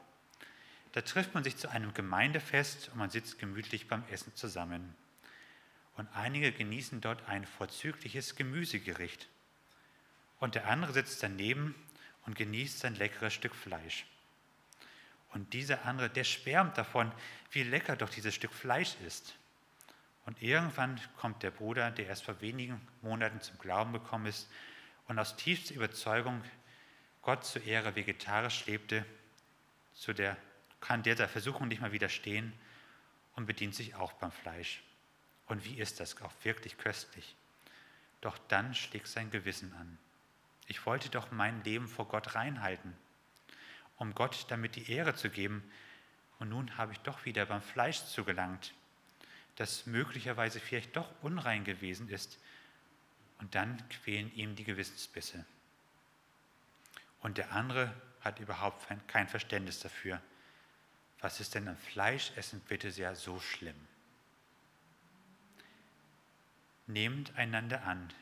Da 0.92 1.02
trifft 1.02 1.34
man 1.34 1.44
sich 1.44 1.58
zu 1.58 1.70
einem 1.70 1.94
Gemeindefest 1.96 2.90
und 2.90 2.98
man 2.98 3.10
sitzt 3.10 3.40
gemütlich 3.40 3.88
beim 3.88 4.04
Essen 4.12 4.36
zusammen 4.36 4.96
und 5.98 6.08
einige 6.14 6.52
genießen 6.52 7.02
dort 7.02 7.28
ein 7.28 7.46
vorzügliches 7.46 8.36
Gemüsegericht. 8.36 9.28
Und 10.44 10.56
der 10.56 10.68
andere 10.68 10.92
sitzt 10.92 11.24
daneben 11.24 11.74
und 12.26 12.36
genießt 12.36 12.80
sein 12.80 12.96
leckeres 12.96 13.34
Stück 13.34 13.56
Fleisch. 13.56 14.06
Und 15.30 15.54
dieser 15.54 15.86
andere, 15.86 16.10
der 16.10 16.26
schwärmt 16.26 16.78
davon, 16.78 17.14
wie 17.52 17.64
lecker 17.64 17.96
doch 17.96 18.10
dieses 18.10 18.36
Stück 18.36 18.52
Fleisch 18.52 18.98
ist. 19.08 19.36
Und 20.26 20.42
irgendwann 20.42 21.00
kommt 21.16 21.44
der 21.44 21.52
Bruder, 21.52 21.92
der 21.92 22.08
erst 22.08 22.26
vor 22.26 22.42
wenigen 22.42 22.86
Monaten 23.02 23.40
zum 23.40 23.58
Glauben 23.58 23.94
gekommen 23.94 24.26
ist 24.26 24.50
und 25.08 25.18
aus 25.18 25.38
tiefster 25.38 25.76
Überzeugung 25.76 26.44
Gott 27.22 27.46
zur 27.46 27.64
Ehre 27.64 27.96
vegetarisch 27.96 28.66
lebte, 28.66 29.06
zu 29.94 30.12
der 30.12 30.36
kann 30.82 31.04
der 31.04 31.30
Versuchung 31.30 31.70
nicht 31.70 31.80
mal 31.80 31.94
widerstehen 31.94 32.52
und 33.38 33.46
bedient 33.46 33.76
sich 33.76 33.96
auch 33.96 34.12
beim 34.12 34.34
Fleisch. 34.34 34.84
Und 35.48 35.64
wie 35.64 35.80
ist 35.80 36.02
das 36.02 36.22
auch 36.22 36.34
wirklich 36.44 36.78
köstlich? 36.78 37.34
Doch 38.20 38.38
dann 38.50 38.76
schlägt 38.76 39.08
sein 39.08 39.32
Gewissen 39.32 39.74
an. 39.76 39.98
Ich 40.68 40.86
wollte 40.86 41.10
doch 41.10 41.32
mein 41.32 41.64
Leben 41.64 41.88
vor 41.88 42.08
Gott 42.08 42.36
reinhalten, 42.36 42.96
um 43.98 44.16
Gott 44.16 44.46
damit 44.50 44.76
die 44.76 44.92
Ehre 44.92 45.16
zu 45.16 45.30
geben. 45.30 45.64
Und 46.40 46.50
nun 46.50 46.78
habe 46.78 46.94
ich 46.94 47.00
doch 47.00 47.26
wieder 47.26 47.46
beim 47.46 47.62
Fleisch 47.62 48.04
zugelangt, 48.06 48.74
das 49.56 49.86
möglicherweise 49.86 50.60
vielleicht 50.60 50.96
doch 50.96 51.10
unrein 51.22 51.64
gewesen 51.64 52.10
ist. 52.10 52.40
Und 53.40 53.56
dann 53.56 53.82
quälen 53.90 54.34
ihm 54.36 54.56
die 54.56 54.64
Gewissensbisse. 54.64 55.46
Und 57.22 57.38
der 57.38 57.52
andere 57.52 57.94
hat 58.22 58.40
überhaupt 58.40 58.88
kein 59.08 59.28
Verständnis 59.28 59.80
dafür. 59.80 60.22
Was 61.20 61.40
ist 61.40 61.56
denn 61.56 61.68
am 61.68 61.78
Fleischessen 61.78 62.60
bitte 62.62 62.92
sehr 62.92 63.16
so 63.16 63.40
schlimm? 63.40 63.76
Nehmt 66.88 67.36
einander 67.38 67.84
an, 67.84 68.14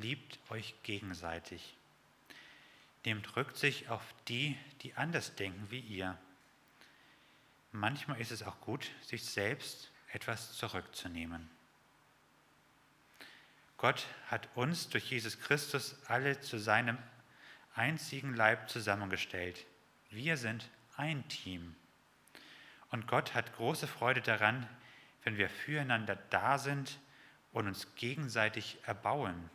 liebt 0.00 0.38
euch 0.50 0.74
gegenseitig. 0.82 1.76
Nehmt 3.04 3.36
Rücksicht 3.36 3.88
auf 3.88 4.02
die, 4.28 4.56
die 4.82 4.94
anders 4.94 5.34
denken 5.36 5.70
wie 5.70 5.80
ihr. 5.80 6.18
Manchmal 7.72 8.20
ist 8.20 8.30
es 8.30 8.42
auch 8.42 8.60
gut, 8.60 8.90
sich 9.02 9.24
selbst 9.24 9.90
etwas 10.12 10.52
zurückzunehmen. 10.54 11.48
Gott 13.78 14.06
hat 14.28 14.48
uns 14.56 14.88
durch 14.88 15.10
Jesus 15.10 15.40
Christus 15.40 15.96
alle 16.06 16.40
zu 16.40 16.58
seinem 16.58 16.98
einzigen 17.74 18.34
Leib 18.34 18.68
zusammengestellt. 18.68 19.64
Wir 20.10 20.36
sind 20.36 20.68
ein 20.96 21.26
Team. 21.28 21.74
Und 22.90 23.06
Gott 23.06 23.34
hat 23.34 23.54
große 23.56 23.86
Freude 23.86 24.20
daran, 24.20 24.68
wenn 25.22 25.38
wir 25.38 25.48
füreinander 25.48 26.16
da 26.30 26.58
sind 26.58 26.98
und 27.52 27.68
uns 27.68 27.94
gegenseitig 27.94 28.78
erbauen. 28.84 29.48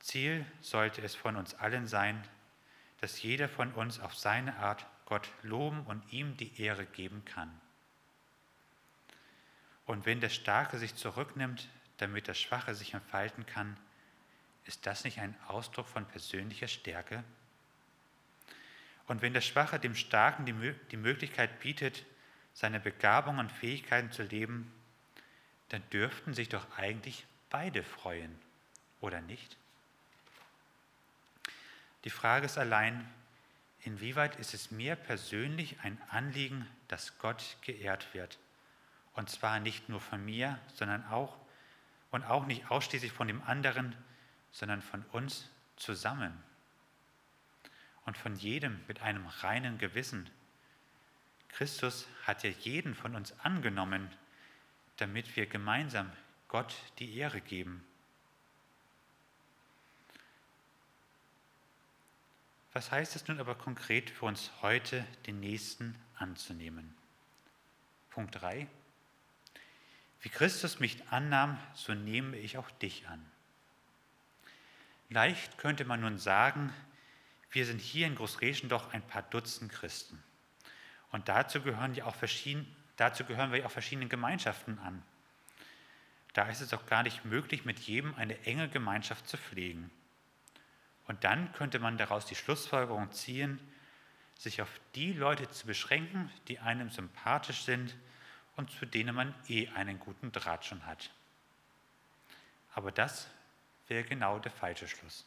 Ziel 0.00 0.46
sollte 0.60 1.02
es 1.02 1.14
von 1.14 1.36
uns 1.36 1.54
allen 1.54 1.86
sein, 1.86 2.22
dass 3.00 3.22
jeder 3.22 3.48
von 3.48 3.72
uns 3.72 4.00
auf 4.00 4.14
seine 4.14 4.56
Art 4.56 4.86
Gott 5.06 5.28
loben 5.42 5.82
und 5.86 6.12
ihm 6.12 6.36
die 6.36 6.60
Ehre 6.60 6.84
geben 6.84 7.24
kann. 7.24 7.50
Und 9.86 10.04
wenn 10.04 10.20
der 10.20 10.28
Starke 10.28 10.78
sich 10.78 10.94
zurücknimmt, 10.94 11.68
damit 11.96 12.26
der 12.26 12.34
Schwache 12.34 12.74
sich 12.74 12.94
entfalten 12.94 13.46
kann, 13.46 13.76
ist 14.66 14.86
das 14.86 15.04
nicht 15.04 15.18
ein 15.18 15.34
Ausdruck 15.46 15.88
von 15.88 16.04
persönlicher 16.04 16.68
Stärke? 16.68 17.24
Und 19.06 19.22
wenn 19.22 19.32
der 19.32 19.40
Schwache 19.40 19.78
dem 19.80 19.94
Starken 19.94 20.44
die, 20.44 20.74
die 20.90 20.98
Möglichkeit 20.98 21.60
bietet, 21.60 22.04
seine 22.52 22.78
Begabungen 22.78 23.40
und 23.40 23.52
Fähigkeiten 23.52 24.12
zu 24.12 24.22
leben, 24.24 24.70
dann 25.70 25.82
dürften 25.90 26.34
sich 26.34 26.50
doch 26.50 26.66
eigentlich 26.76 27.24
beide 27.48 27.82
freuen, 27.82 28.38
oder 29.00 29.22
nicht? 29.22 29.56
Die 32.04 32.10
Frage 32.10 32.46
ist 32.46 32.58
allein, 32.58 33.08
inwieweit 33.80 34.36
ist 34.36 34.54
es 34.54 34.70
mir 34.70 34.96
persönlich 34.96 35.80
ein 35.82 36.00
Anliegen, 36.10 36.66
dass 36.88 37.18
Gott 37.18 37.56
geehrt 37.62 38.14
wird? 38.14 38.38
Und 39.14 39.28
zwar 39.30 39.58
nicht 39.58 39.88
nur 39.88 40.00
von 40.00 40.24
mir, 40.24 40.58
sondern 40.74 41.04
auch 41.06 41.36
und 42.10 42.24
auch 42.24 42.46
nicht 42.46 42.70
ausschließlich 42.70 43.12
von 43.12 43.28
dem 43.28 43.42
anderen, 43.42 43.94
sondern 44.52 44.80
von 44.80 45.02
uns 45.12 45.50
zusammen 45.76 46.32
und 48.08 48.16
von 48.16 48.34
jedem 48.36 48.80
mit 48.88 49.02
einem 49.02 49.26
reinen 49.26 49.76
Gewissen. 49.76 50.30
Christus 51.50 52.08
hat 52.24 52.42
ja 52.42 52.50
jeden 52.50 52.94
von 52.94 53.14
uns 53.14 53.38
angenommen, 53.40 54.08
damit 54.96 55.36
wir 55.36 55.46
gemeinsam 55.46 56.10
Gott 56.48 56.74
die 56.98 57.16
Ehre 57.16 57.40
geben. 57.40 57.84
Was 62.72 62.90
heißt 62.90 63.16
es 63.16 63.26
nun 63.28 63.40
aber 63.40 63.54
konkret 63.54 64.10
für 64.10 64.26
uns 64.26 64.50
heute, 64.60 65.04
den 65.26 65.40
Nächsten 65.40 65.94
anzunehmen? 66.16 66.94
Punkt 68.10 68.40
3. 68.40 68.66
Wie 70.20 70.28
Christus 70.28 70.80
mich 70.80 71.08
annahm, 71.10 71.58
so 71.74 71.94
nehme 71.94 72.36
ich 72.36 72.58
auch 72.58 72.70
dich 72.72 73.08
an. 73.08 73.24
Leicht 75.08 75.56
könnte 75.56 75.84
man 75.84 76.00
nun 76.00 76.18
sagen, 76.18 76.72
wir 77.50 77.64
sind 77.64 77.80
hier 77.80 78.06
in 78.06 78.14
Großreschen 78.14 78.68
doch 78.68 78.92
ein 78.92 79.02
paar 79.02 79.22
Dutzend 79.22 79.72
Christen. 79.72 80.22
Und 81.10 81.28
dazu 81.28 81.62
gehören, 81.62 81.94
ja 81.94 82.04
auch 82.04 82.16
dazu 82.96 83.24
gehören 83.24 83.50
wir 83.50 83.60
ja 83.60 83.66
auch 83.66 83.70
verschiedenen 83.70 84.10
Gemeinschaften 84.10 84.78
an. 84.80 85.02
Da 86.34 86.48
ist 86.50 86.60
es 86.60 86.74
auch 86.74 86.84
gar 86.84 87.02
nicht 87.02 87.24
möglich, 87.24 87.64
mit 87.64 87.78
jedem 87.78 88.14
eine 88.16 88.38
enge 88.44 88.68
Gemeinschaft 88.68 89.26
zu 89.26 89.38
pflegen. 89.38 89.90
Und 91.08 91.24
dann 91.24 91.52
könnte 91.54 91.78
man 91.78 91.96
daraus 91.98 92.26
die 92.26 92.34
Schlussfolgerung 92.34 93.10
ziehen, 93.12 93.58
sich 94.36 94.62
auf 94.62 94.68
die 94.94 95.12
Leute 95.12 95.50
zu 95.50 95.66
beschränken, 95.66 96.30
die 96.46 96.60
einem 96.60 96.90
sympathisch 96.90 97.62
sind 97.62 97.96
und 98.56 98.70
zu 98.70 98.86
denen 98.86 99.14
man 99.14 99.34
eh 99.48 99.68
einen 99.68 99.98
guten 99.98 100.30
Draht 100.30 100.64
schon 100.64 100.86
hat. 100.86 101.10
Aber 102.74 102.92
das 102.92 103.28
wäre 103.88 104.04
genau 104.04 104.38
der 104.38 104.52
falsche 104.52 104.86
Schluss. 104.86 105.26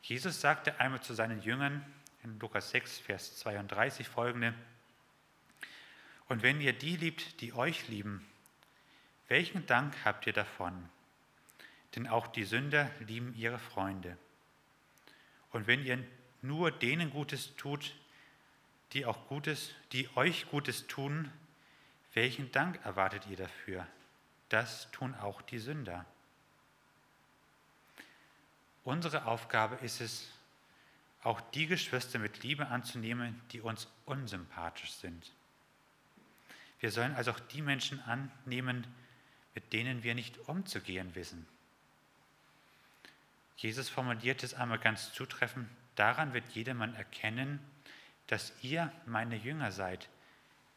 Jesus 0.00 0.40
sagte 0.40 0.78
einmal 0.80 1.02
zu 1.02 1.12
seinen 1.12 1.42
Jüngern 1.42 1.84
in 2.22 2.38
Lukas 2.38 2.70
6, 2.70 3.00
Vers 3.00 3.38
32 3.40 4.08
folgende, 4.08 4.54
Und 6.28 6.42
wenn 6.42 6.60
ihr 6.60 6.72
die 6.72 6.96
liebt, 6.96 7.40
die 7.40 7.52
euch 7.52 7.88
lieben, 7.88 8.24
welchen 9.28 9.66
Dank 9.66 9.94
habt 10.04 10.26
ihr 10.26 10.32
davon? 10.32 10.88
Denn 11.96 12.06
auch 12.06 12.28
die 12.28 12.44
Sünder 12.44 12.90
lieben 13.00 13.34
ihre 13.34 13.58
Freunde. 13.58 14.16
Und 15.56 15.66
wenn 15.66 15.86
ihr 15.86 16.04
nur 16.42 16.70
denen 16.70 17.10
Gutes 17.10 17.56
tut, 17.56 17.94
die 18.92 19.06
auch 19.06 19.26
Gutes, 19.26 19.70
die 19.92 20.06
euch 20.14 20.50
Gutes 20.50 20.86
tun, 20.86 21.32
welchen 22.12 22.52
Dank 22.52 22.78
erwartet 22.84 23.26
ihr 23.30 23.38
dafür? 23.38 23.86
Das 24.50 24.90
tun 24.90 25.14
auch 25.14 25.40
die 25.40 25.58
Sünder. 25.58 26.04
Unsere 28.84 29.24
Aufgabe 29.24 29.76
ist 29.76 30.02
es, 30.02 30.30
auch 31.22 31.40
die 31.40 31.66
Geschwister 31.66 32.18
mit 32.18 32.42
Liebe 32.42 32.66
anzunehmen, 32.66 33.40
die 33.50 33.62
uns 33.62 33.88
unsympathisch 34.04 34.92
sind. 34.92 35.32
Wir 36.80 36.90
sollen 36.90 37.14
also 37.14 37.30
auch 37.30 37.40
die 37.40 37.62
Menschen 37.62 37.98
annehmen, 38.00 38.86
mit 39.54 39.72
denen 39.72 40.02
wir 40.02 40.14
nicht 40.14 40.36
umzugehen 40.50 41.14
wissen. 41.14 41.48
Jesus 43.56 43.88
formuliert 43.88 44.42
es 44.42 44.54
einmal 44.54 44.78
ganz 44.78 45.12
zutreffend, 45.12 45.68
daran 45.94 46.34
wird 46.34 46.48
jedermann 46.50 46.94
erkennen, 46.94 47.60
dass 48.26 48.52
ihr 48.62 48.92
meine 49.06 49.36
Jünger 49.36 49.72
seid, 49.72 50.08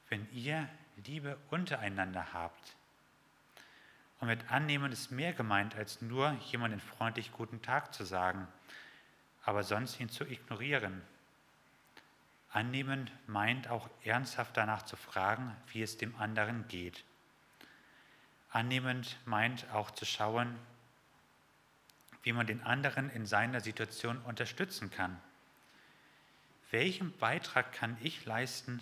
wenn 0.10 0.28
ihr 0.32 0.70
Liebe 1.06 1.38
untereinander 1.50 2.34
habt. 2.34 2.76
Und 4.20 4.28
mit 4.28 4.52
annehmen 4.52 4.92
ist 4.92 5.12
mehr 5.12 5.34
gemeint, 5.34 5.76
als 5.76 6.02
nur 6.02 6.32
jemanden 6.52 6.80
freundlich 6.80 7.32
guten 7.32 7.62
Tag 7.62 7.94
zu 7.94 8.04
sagen, 8.04 8.48
aber 9.44 9.64
sonst 9.64 10.00
ihn 10.00 10.10
zu 10.10 10.26
ignorieren. 10.26 11.02
Annehmen 12.52 13.10
meint 13.28 13.70
auch 13.70 13.90
ernsthaft 14.04 14.58
danach 14.58 14.84
zu 14.84 14.96
fragen, 14.96 15.56
wie 15.72 15.82
es 15.82 15.98
dem 15.98 16.16
anderen 16.16 16.68
geht. 16.68 17.04
Annehmend 18.52 19.18
meint 19.26 19.70
auch 19.72 19.92
zu 19.92 20.06
schauen, 20.06 20.58
wie 22.24 22.34
man 22.34 22.48
den 22.48 22.64
anderen 22.64 23.10
in 23.10 23.26
seiner 23.26 23.62
Situation 23.62 24.18
unterstützen 24.20 24.92
kann. 24.92 25.20
Welchen 26.72 27.16
Beitrag 27.18 27.74
kann 27.74 27.98
ich 28.02 28.26
leisten, 28.26 28.80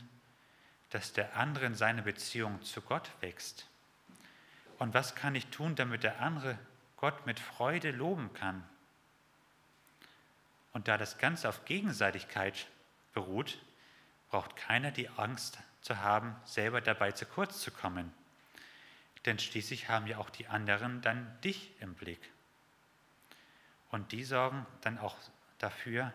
dass 0.90 1.14
der 1.14 1.38
andere 1.38 1.66
in 1.66 1.76
seiner 1.76 2.02
Beziehung 2.02 2.62
zu 2.64 2.82
Gott 2.82 3.10
wächst? 3.22 3.68
Und 4.80 4.94
was 4.94 5.16
kann 5.16 5.36
ich 5.36 5.48
tun, 5.48 5.76
damit 5.76 6.04
der 6.04 6.22
andere 6.22 6.58
Gott 6.98 7.26
mit 7.26 7.40
Freude 7.40 7.92
loben 7.92 8.34
kann? 8.34 8.64
Und 10.74 10.88
da 10.88 10.98
das 10.98 11.18
Ganze 11.18 11.50
auf 11.50 11.66
Gegenseitigkeit 11.66 12.68
beruht, 13.14 13.58
braucht 14.30 14.56
keiner 14.56 14.92
die 14.92 15.10
Angst 15.10 15.58
zu 15.82 15.98
haben, 15.98 16.36
selber 16.44 16.82
dabei 16.82 17.12
zu 17.14 17.26
kurz 17.26 17.62
zu 17.62 17.72
kommen. 17.72 18.14
Denn 19.26 19.40
schließlich 19.40 19.90
haben 19.90 20.08
ja 20.08 20.18
auch 20.18 20.30
die 20.30 20.48
anderen 20.48 21.02
dann 21.02 21.40
dich 21.42 21.72
im 21.82 21.96
Blick. 21.96 22.20
Und 23.92 24.12
die 24.12 24.24
sorgen 24.24 24.66
dann 24.82 24.98
auch 24.98 25.16
dafür, 25.60 26.14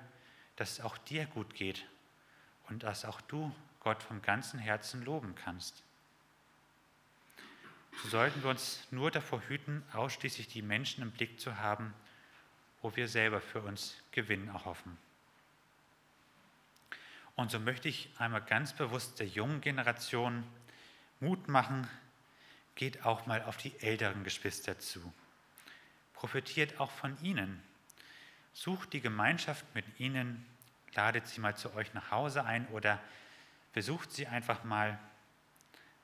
dass 0.57 0.73
es 0.73 0.81
auch 0.81 0.99
dir 0.99 1.27
gut 1.27 1.55
geht 1.55 1.87
und 2.69 2.83
dass 2.83 3.05
auch 3.05 3.21
du 3.23 3.55
Gott 3.81 4.03
vom 4.03 4.23
ganzen 4.23 4.59
Herzen 4.59 5.03
loben 5.05 5.35
kannst. 5.35 5.83
So 8.03 8.09
sollten 8.09 8.43
wir 8.43 8.51
uns 8.51 8.87
nur 8.91 9.11
davor 9.11 9.43
hüten, 9.49 9.83
ausschließlich 9.93 10.49
die 10.49 10.63
Menschen 10.63 11.03
im 11.03 11.11
Blick 11.11 11.41
zu 11.41 11.59
haben, 11.59 11.93
wo 12.81 12.95
wir 12.97 13.09
selber 13.09 13.41
für 13.41 13.61
uns 13.61 13.97
Gewinn 14.13 14.49
erhoffen. 14.49 14.97
Und 17.35 17.51
so 17.51 17.59
möchte 17.59 17.89
ich 17.89 18.11
einmal 18.19 18.43
ganz 18.43 18.73
bewusst 18.73 19.19
der 19.19 19.27
jungen 19.27 19.61
Generation 19.61 20.45
Mut 21.21 21.49
machen, 21.49 21.89
geht 22.75 23.05
auch 23.05 23.27
mal 23.27 23.43
auf 23.45 23.57
die 23.57 23.79
älteren 23.81 24.25
Geschwister 24.25 24.79
zu 24.79 25.13
profitiert 26.23 26.79
auch 26.79 26.93
von 26.93 27.21
ihnen. 27.21 27.61
Sucht 28.53 28.93
die 28.93 29.01
Gemeinschaft 29.01 29.65
mit 29.75 29.85
ihnen, 29.99 30.47
ladet 30.95 31.27
sie 31.27 31.41
mal 31.41 31.57
zu 31.57 31.75
euch 31.75 31.95
nach 31.95 32.13
Hause 32.13 32.45
ein 32.45 32.69
oder 32.69 33.01
besucht 33.73 34.13
sie 34.13 34.29
einfach 34.29 34.63
mal, 34.63 35.01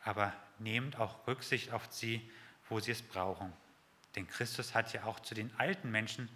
aber 0.03 0.35
nehmt 0.59 0.97
auch 0.99 1.25
Rücksicht 1.29 1.71
auf 1.71 1.87
sie, 1.93 2.29
wo 2.69 2.81
sie 2.81 2.91
es 2.91 3.01
brauchen. 3.01 3.53
Denn 4.17 4.27
Christus 4.27 4.75
hat 4.75 4.93
ja 4.93 5.05
auch 5.05 5.21
zu 5.21 5.37
den 5.37 5.55
alten 5.57 5.89
Menschen 5.89 6.29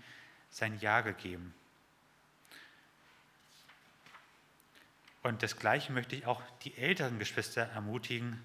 sein 0.48 0.78
Ja 0.78 1.00
gegeben. 1.00 1.52
Und 5.24 5.42
das 5.42 5.56
Gleiche 5.56 5.92
möchte 5.92 6.14
ich 6.14 6.24
auch 6.24 6.40
die 6.62 6.78
älteren 6.78 7.18
Geschwister 7.18 7.62
ermutigen. 7.62 8.44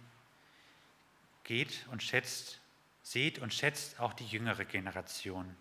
Geht 1.44 1.86
und 1.92 2.02
schätzt 2.02 2.60
Seht 3.08 3.40
und 3.40 3.54
schätzt 3.54 4.02
auch 4.02 4.12
die 4.12 4.26
jüngere 4.26 4.66
Generation 4.66 5.56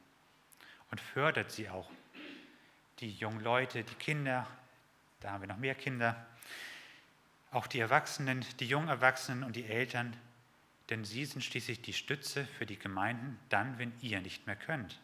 und 0.91 1.01
fördert 1.01 1.53
sie 1.53 1.69
auch. 1.69 1.89
Die 2.99 3.13
jungen 3.13 3.39
Leute, 3.39 3.85
die 3.85 3.95
Kinder, 3.95 4.49
da 5.21 5.31
haben 5.31 5.43
wir 5.43 5.47
noch 5.47 5.57
mehr 5.57 5.77
Kinder, 5.77 6.27
auch 7.53 7.69
die 7.69 7.79
Erwachsenen, 7.79 8.45
die 8.59 8.67
jungen 8.67 8.89
Erwachsenen 8.89 9.45
und 9.45 9.55
die 9.55 9.65
Eltern, 9.65 10.17
denn 10.91 11.05
sie 11.05 11.25
sind 11.25 11.45
schließlich 11.45 11.81
die 11.83 11.93
Stütze 11.93 12.45
für 12.59 12.67
die 12.67 12.81
Gemeinden, 12.81 13.39
dann, 13.49 13.79
wenn 13.79 13.93
ihr 14.01 14.21
nicht 14.21 14.49
mehr 14.49 14.57
könnt. 14.57 14.99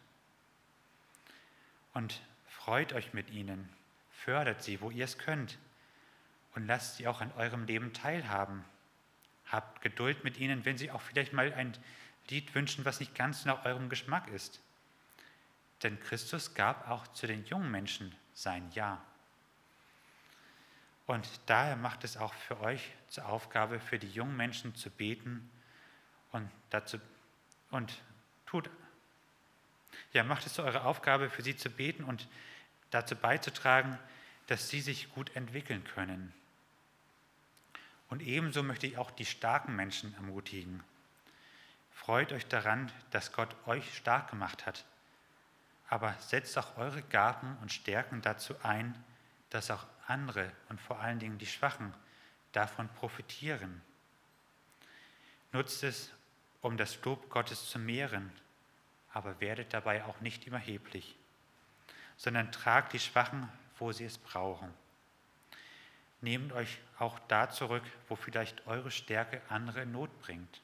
Und 1.93 2.21
freut 2.45 2.91
euch 2.91 3.13
mit 3.13 3.29
ihnen, 3.29 3.69
fördert 4.11 4.61
sie, 4.61 4.81
wo 4.81 4.91
ihr 4.91 5.05
es 5.05 5.17
könnt 5.17 5.57
und 6.55 6.67
lasst 6.67 6.97
sie 6.97 7.07
auch 7.07 7.21
an 7.21 7.31
eurem 7.37 7.63
Leben 7.63 7.93
teilhaben. 7.93 8.65
Habt 9.45 9.81
Geduld 9.81 10.25
mit 10.25 10.37
ihnen, 10.39 10.65
wenn 10.65 10.77
sie 10.77 10.91
auch 10.91 11.01
vielleicht 11.01 11.31
mal 11.31 11.53
ein 11.53 11.77
Lied 12.29 12.53
wünschen, 12.55 12.85
was 12.85 12.99
nicht 12.99 13.15
ganz 13.15 13.45
nach 13.45 13.65
eurem 13.65 13.89
Geschmack 13.89 14.27
ist. 14.29 14.61
Denn 15.81 15.99
Christus 15.99 16.53
gab 16.53 16.89
auch 16.89 17.07
zu 17.09 17.27
den 17.27 17.45
jungen 17.45 17.69
Menschen 17.69 18.15
sein 18.33 18.71
Ja. 18.71 19.03
Und 21.05 21.27
daher 21.47 21.75
macht 21.75 22.03
es 22.05 22.15
auch 22.15 22.33
für 22.33 22.59
euch 22.61 22.91
zur 23.09 23.25
Aufgabe, 23.25 23.79
für 23.79 23.99
die 23.99 24.09
jungen 24.09 24.37
Menschen 24.37 24.73
zu 24.75 24.89
beten 24.89 25.49
und 26.31 26.49
dazu 26.69 26.99
und 27.69 28.01
tut 28.45 28.69
ja, 30.13 30.23
macht 30.23 30.45
es 30.45 30.53
zu 30.53 30.63
eurer 30.63 30.85
Aufgabe, 30.85 31.29
für 31.29 31.41
sie 31.41 31.55
zu 31.55 31.69
beten 31.69 32.03
und 32.03 32.27
dazu 32.91 33.15
beizutragen, 33.15 33.97
dass 34.47 34.69
sie 34.69 34.81
sich 34.81 35.11
gut 35.11 35.35
entwickeln 35.35 35.83
können. 35.83 36.33
Und 38.09 38.21
ebenso 38.21 38.61
möchte 38.61 38.85
ich 38.85 38.97
auch 38.97 39.11
die 39.11 39.25
starken 39.25 39.75
Menschen 39.75 40.13
ermutigen. 40.15 40.83
Freut 42.05 42.33
euch 42.33 42.45
daran, 42.47 42.91
dass 43.11 43.31
Gott 43.31 43.55
euch 43.65 43.95
stark 43.95 44.29
gemacht 44.29 44.65
hat. 44.65 44.83
Aber 45.87 46.13
setzt 46.19 46.57
auch 46.57 46.77
eure 46.77 47.01
Gaben 47.01 47.57
und 47.61 47.71
Stärken 47.71 48.21
dazu 48.21 48.55
ein, 48.61 49.01
dass 49.51 49.71
auch 49.71 49.85
andere 50.07 50.51
und 50.67 50.81
vor 50.81 50.99
allen 50.99 51.19
Dingen 51.19 51.37
die 51.37 51.45
Schwachen 51.45 51.93
davon 52.51 52.89
profitieren. 52.89 53.81
Nutzt 55.53 55.81
es, 55.83 56.11
um 56.61 56.75
das 56.75 57.01
Lob 57.05 57.29
Gottes 57.29 57.69
zu 57.69 57.79
mehren, 57.79 58.33
aber 59.13 59.39
werdet 59.39 59.73
dabei 59.73 60.03
auch 60.03 60.19
nicht 60.19 60.45
überheblich, 60.45 61.15
sondern 62.17 62.51
tragt 62.51 62.91
die 62.91 62.99
Schwachen, 62.99 63.47
wo 63.79 63.93
sie 63.93 64.03
es 64.03 64.17
brauchen. 64.17 64.73
Nehmt 66.19 66.51
euch 66.51 66.79
auch 66.99 67.17
da 67.29 67.49
zurück, 67.49 67.83
wo 68.09 68.17
vielleicht 68.17 68.67
eure 68.67 68.91
Stärke 68.91 69.41
andere 69.47 69.83
in 69.83 69.93
Not 69.93 70.21
bringt. 70.21 70.61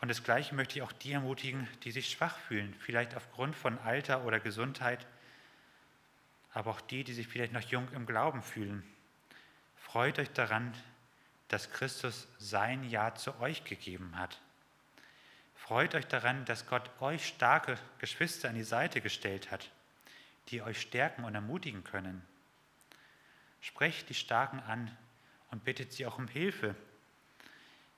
Und 0.00 0.08
das 0.08 0.22
Gleiche 0.22 0.54
möchte 0.54 0.78
ich 0.78 0.82
auch 0.82 0.92
die 0.92 1.12
ermutigen, 1.12 1.68
die 1.84 1.90
sich 1.90 2.10
schwach 2.10 2.36
fühlen, 2.38 2.74
vielleicht 2.78 3.16
aufgrund 3.16 3.56
von 3.56 3.78
Alter 3.78 4.24
oder 4.24 4.40
Gesundheit, 4.40 5.06
aber 6.52 6.70
auch 6.70 6.80
die, 6.80 7.04
die 7.04 7.14
sich 7.14 7.28
vielleicht 7.28 7.52
noch 7.52 7.62
jung 7.62 7.90
im 7.92 8.06
Glauben 8.06 8.42
fühlen. 8.42 8.82
Freut 9.76 10.18
euch 10.18 10.30
daran, 10.30 10.74
dass 11.48 11.70
Christus 11.70 12.28
sein 12.38 12.88
Ja 12.88 13.14
zu 13.14 13.38
euch 13.40 13.64
gegeben 13.64 14.18
hat. 14.18 14.40
Freut 15.54 15.94
euch 15.94 16.06
daran, 16.06 16.44
dass 16.44 16.66
Gott 16.66 16.90
euch 17.00 17.26
starke 17.26 17.78
Geschwister 17.98 18.48
an 18.48 18.54
die 18.54 18.62
Seite 18.62 19.00
gestellt 19.00 19.50
hat, 19.50 19.70
die 20.48 20.62
euch 20.62 20.80
stärken 20.80 21.24
und 21.24 21.34
ermutigen 21.34 21.82
können. 21.82 22.22
Sprecht 23.60 24.08
die 24.08 24.14
Starken 24.14 24.60
an 24.60 24.96
und 25.50 25.64
bittet 25.64 25.92
sie 25.92 26.06
auch 26.06 26.18
um 26.18 26.28
Hilfe, 26.28 26.76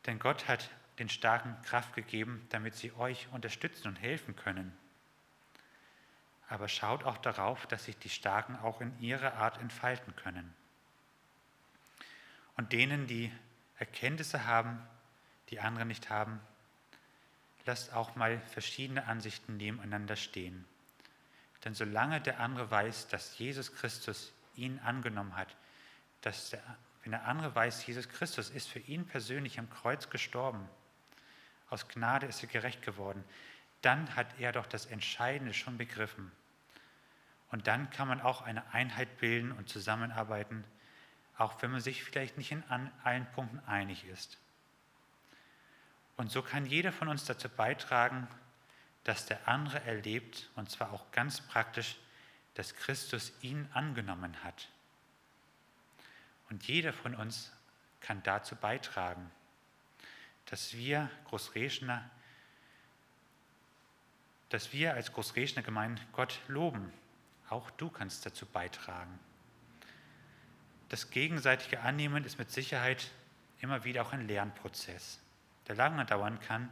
denn 0.07 0.19
Gott 0.19 0.49
hat 0.49 0.71
den 0.99 1.09
Starken 1.09 1.57
Kraft 1.63 1.95
gegeben, 1.95 2.47
damit 2.51 2.75
sie 2.75 2.93
euch 2.95 3.29
unterstützen 3.33 3.89
und 3.89 3.97
helfen 3.97 4.37
können 4.37 4.77
aber 6.49 6.69
schaut 6.69 7.05
auch 7.05 7.19
darauf, 7.19 7.67
dass 7.67 7.85
sich 7.85 7.99
die 7.99 8.09
Starken 8.09 8.57
auch 8.57 8.81
in 8.81 8.99
ihrer 9.01 9.35
Art 9.35 9.59
entfalten 9.59 10.17
können. 10.17 10.55
Und 12.57 12.73
denen, 12.73 13.07
die 13.07 13.31
Erkenntnisse 13.79 14.47
haben, 14.47 14.83
die 15.51 15.61
andere 15.61 15.85
nicht 15.85 16.11
haben, 16.11 16.41
lasst 17.67 17.93
auch 17.93 18.17
mal 18.17 18.41
verschiedene 18.41 19.07
Ansichten 19.07 19.59
nebeneinander 19.59 20.17
stehen. 20.17 20.65
Denn 21.65 21.75
solange 21.75 22.21
der 22.21 22.41
andere 22.41 22.71
weiß, 22.71 23.09
dass 23.09 23.39
Jesus 23.39 23.75
Christus 23.75 24.33
ihn 24.57 24.79
angenommen 24.79 25.37
hat, 25.37 25.55
dass 26.23 26.51
der, 26.51 26.63
wenn 27.03 27.13
der 27.13 27.27
andere 27.27 27.55
weiß, 27.55 27.87
Jesus 27.87 28.09
Christus 28.09 28.49
ist 28.49 28.69
für 28.69 28.81
ihn 28.81 29.07
persönlich 29.07 29.59
am 29.59 29.69
Kreuz 29.69 30.09
gestorben, 30.09 30.67
aus 31.71 31.89
Gnade 31.89 32.27
ist 32.27 32.43
er 32.43 32.49
gerecht 32.49 32.83
geworden, 32.83 33.25
dann 33.83 34.15
hat 34.17 34.27
er 34.39 34.53
doch 34.53 34.67
das 34.67 34.87
Entscheidende 34.87 35.55
schon 35.55 35.79
begriffen. 35.79 36.33
Und 37.51 37.67
dann 37.67 37.91
kann 37.91 38.09
man 38.09 38.21
auch 38.21 38.43
eine 38.43 38.73
Einheit 38.73 39.19
bilden 39.19 39.53
und 39.53 39.69
zusammenarbeiten, 39.69 40.65
auch 41.37 41.63
wenn 41.63 41.71
man 41.71 41.81
sich 41.81 42.03
vielleicht 42.03 42.37
nicht 42.37 42.53
in 42.53 42.63
allen 43.05 43.27
Punkten 43.33 43.61
einig 43.67 44.05
ist. 44.05 44.39
Und 46.17 46.33
so 46.33 46.43
kann 46.43 46.67
jeder 46.67 46.93
von 46.93 47.09
uns 47.09 47.25
dazu 47.25 47.49
beitragen, 47.49 48.27
dass 49.05 49.25
der 49.25 49.47
andere 49.47 49.81
erlebt, 49.85 50.51
und 50.57 50.71
zwar 50.71 50.93
auch 50.93 51.11
ganz 51.13 51.41
praktisch, 51.41 51.97
dass 52.55 52.75
Christus 52.75 53.33
ihn 53.41 53.69
angenommen 53.73 54.43
hat. 54.43 54.69
Und 56.51 56.67
jeder 56.67 56.93
von 56.93 57.15
uns 57.15 57.53
kann 58.01 58.23
dazu 58.25 58.57
beitragen, 58.57 59.31
dass 60.51 60.75
wir 60.75 61.11
Großreschner, 61.27 62.09
dass 64.49 64.73
wir 64.73 64.95
als 64.95 65.13
Großreschner 65.13 65.63
Gemeinde 65.63 66.03
Gott 66.13 66.41
loben 66.49 66.93
auch 67.51 67.71
du 67.71 67.91
kannst 67.91 68.27
dazu 68.27 68.47
beitragen. 68.47 69.19
Das 70.89 71.11
gegenseitige 71.11 71.81
Annehmen 71.81 72.25
ist 72.25 72.39
mit 72.39 72.51
Sicherheit 72.51 73.11
immer 73.61 73.85
wieder 73.85 74.03
auch 74.03 74.13
ein 74.13 74.27
Lernprozess, 74.27 75.21
der 75.67 75.75
lange 75.75 76.05
dauern 76.05 76.41
kann, 76.41 76.69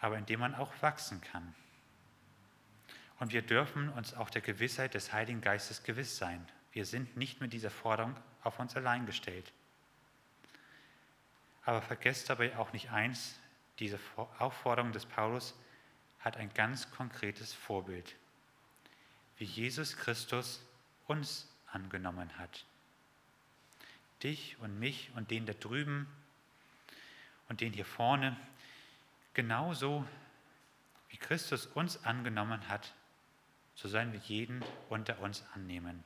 aber 0.00 0.18
in 0.18 0.26
dem 0.26 0.40
man 0.40 0.54
auch 0.54 0.72
wachsen 0.80 1.20
kann. 1.20 1.54
Und 3.18 3.32
wir 3.32 3.42
dürfen 3.42 3.88
uns 3.90 4.14
auch 4.14 4.30
der 4.30 4.42
Gewissheit 4.42 4.94
des 4.94 5.12
Heiligen 5.12 5.40
Geistes 5.40 5.82
gewiss 5.82 6.16
sein. 6.16 6.46
Wir 6.72 6.86
sind 6.86 7.16
nicht 7.16 7.40
mit 7.40 7.52
dieser 7.52 7.70
Forderung 7.70 8.16
auf 8.42 8.58
uns 8.58 8.74
allein 8.74 9.06
gestellt. 9.06 9.52
Aber 11.64 11.82
vergesst 11.82 12.28
dabei 12.28 12.56
auch 12.56 12.72
nicht 12.72 12.90
eins, 12.90 13.38
diese 13.78 13.98
Aufforderung 14.38 14.92
des 14.92 15.06
Paulus 15.06 15.54
hat 16.20 16.36
ein 16.36 16.52
ganz 16.54 16.90
konkretes 16.90 17.52
Vorbild 17.52 18.16
wie 19.42 19.44
Jesus 19.44 19.96
Christus 19.96 20.64
uns 21.08 21.48
angenommen 21.66 22.30
hat. 22.38 22.64
Dich 24.22 24.56
und 24.60 24.78
mich 24.78 25.10
und 25.16 25.32
den 25.32 25.46
da 25.46 25.52
drüben 25.52 26.06
und 27.48 27.60
den 27.60 27.72
hier 27.72 27.84
vorne, 27.84 28.36
genauso 29.34 30.06
wie 31.08 31.16
Christus 31.16 31.66
uns 31.66 32.04
angenommen 32.04 32.68
hat, 32.68 32.94
so 33.74 33.88
sollen 33.88 34.12
wir 34.12 34.20
jeden 34.20 34.64
unter 34.88 35.18
uns 35.18 35.44
annehmen. 35.54 36.04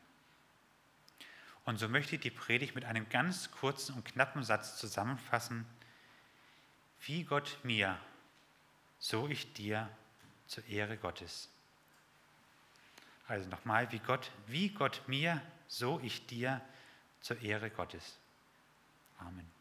Und 1.67 1.79
so 1.79 1.89
möchte 1.89 2.15
ich 2.15 2.23
die 2.23 2.31
Predigt 2.31 2.75
mit 2.77 2.85
einem 2.85 3.09
ganz 3.09 3.51
kurzen 3.51 3.95
und 3.97 4.05
knappen 4.05 4.45
Satz 4.45 4.79
zusammenfassen. 4.79 5.67
Wie 7.01 7.25
Gott 7.25 7.59
mir, 7.65 7.99
so 9.01 9.29
ich 9.29 9.53
dir 9.53 9.89
zur 10.47 10.65
Ehre 10.67 10.97
Gottes. 10.97 11.51
Also 13.27 13.49
nochmal, 13.49 13.91
wie 13.91 13.99
Gott, 13.99 14.31
wie 14.47 14.69
Gott 14.69 15.03
mir, 15.09 15.43
so 15.67 16.01
ich 16.05 16.27
dir 16.27 16.61
zur 17.21 17.41
Ehre 17.43 17.71
Gottes. 17.71 18.17
Amen. 19.19 19.56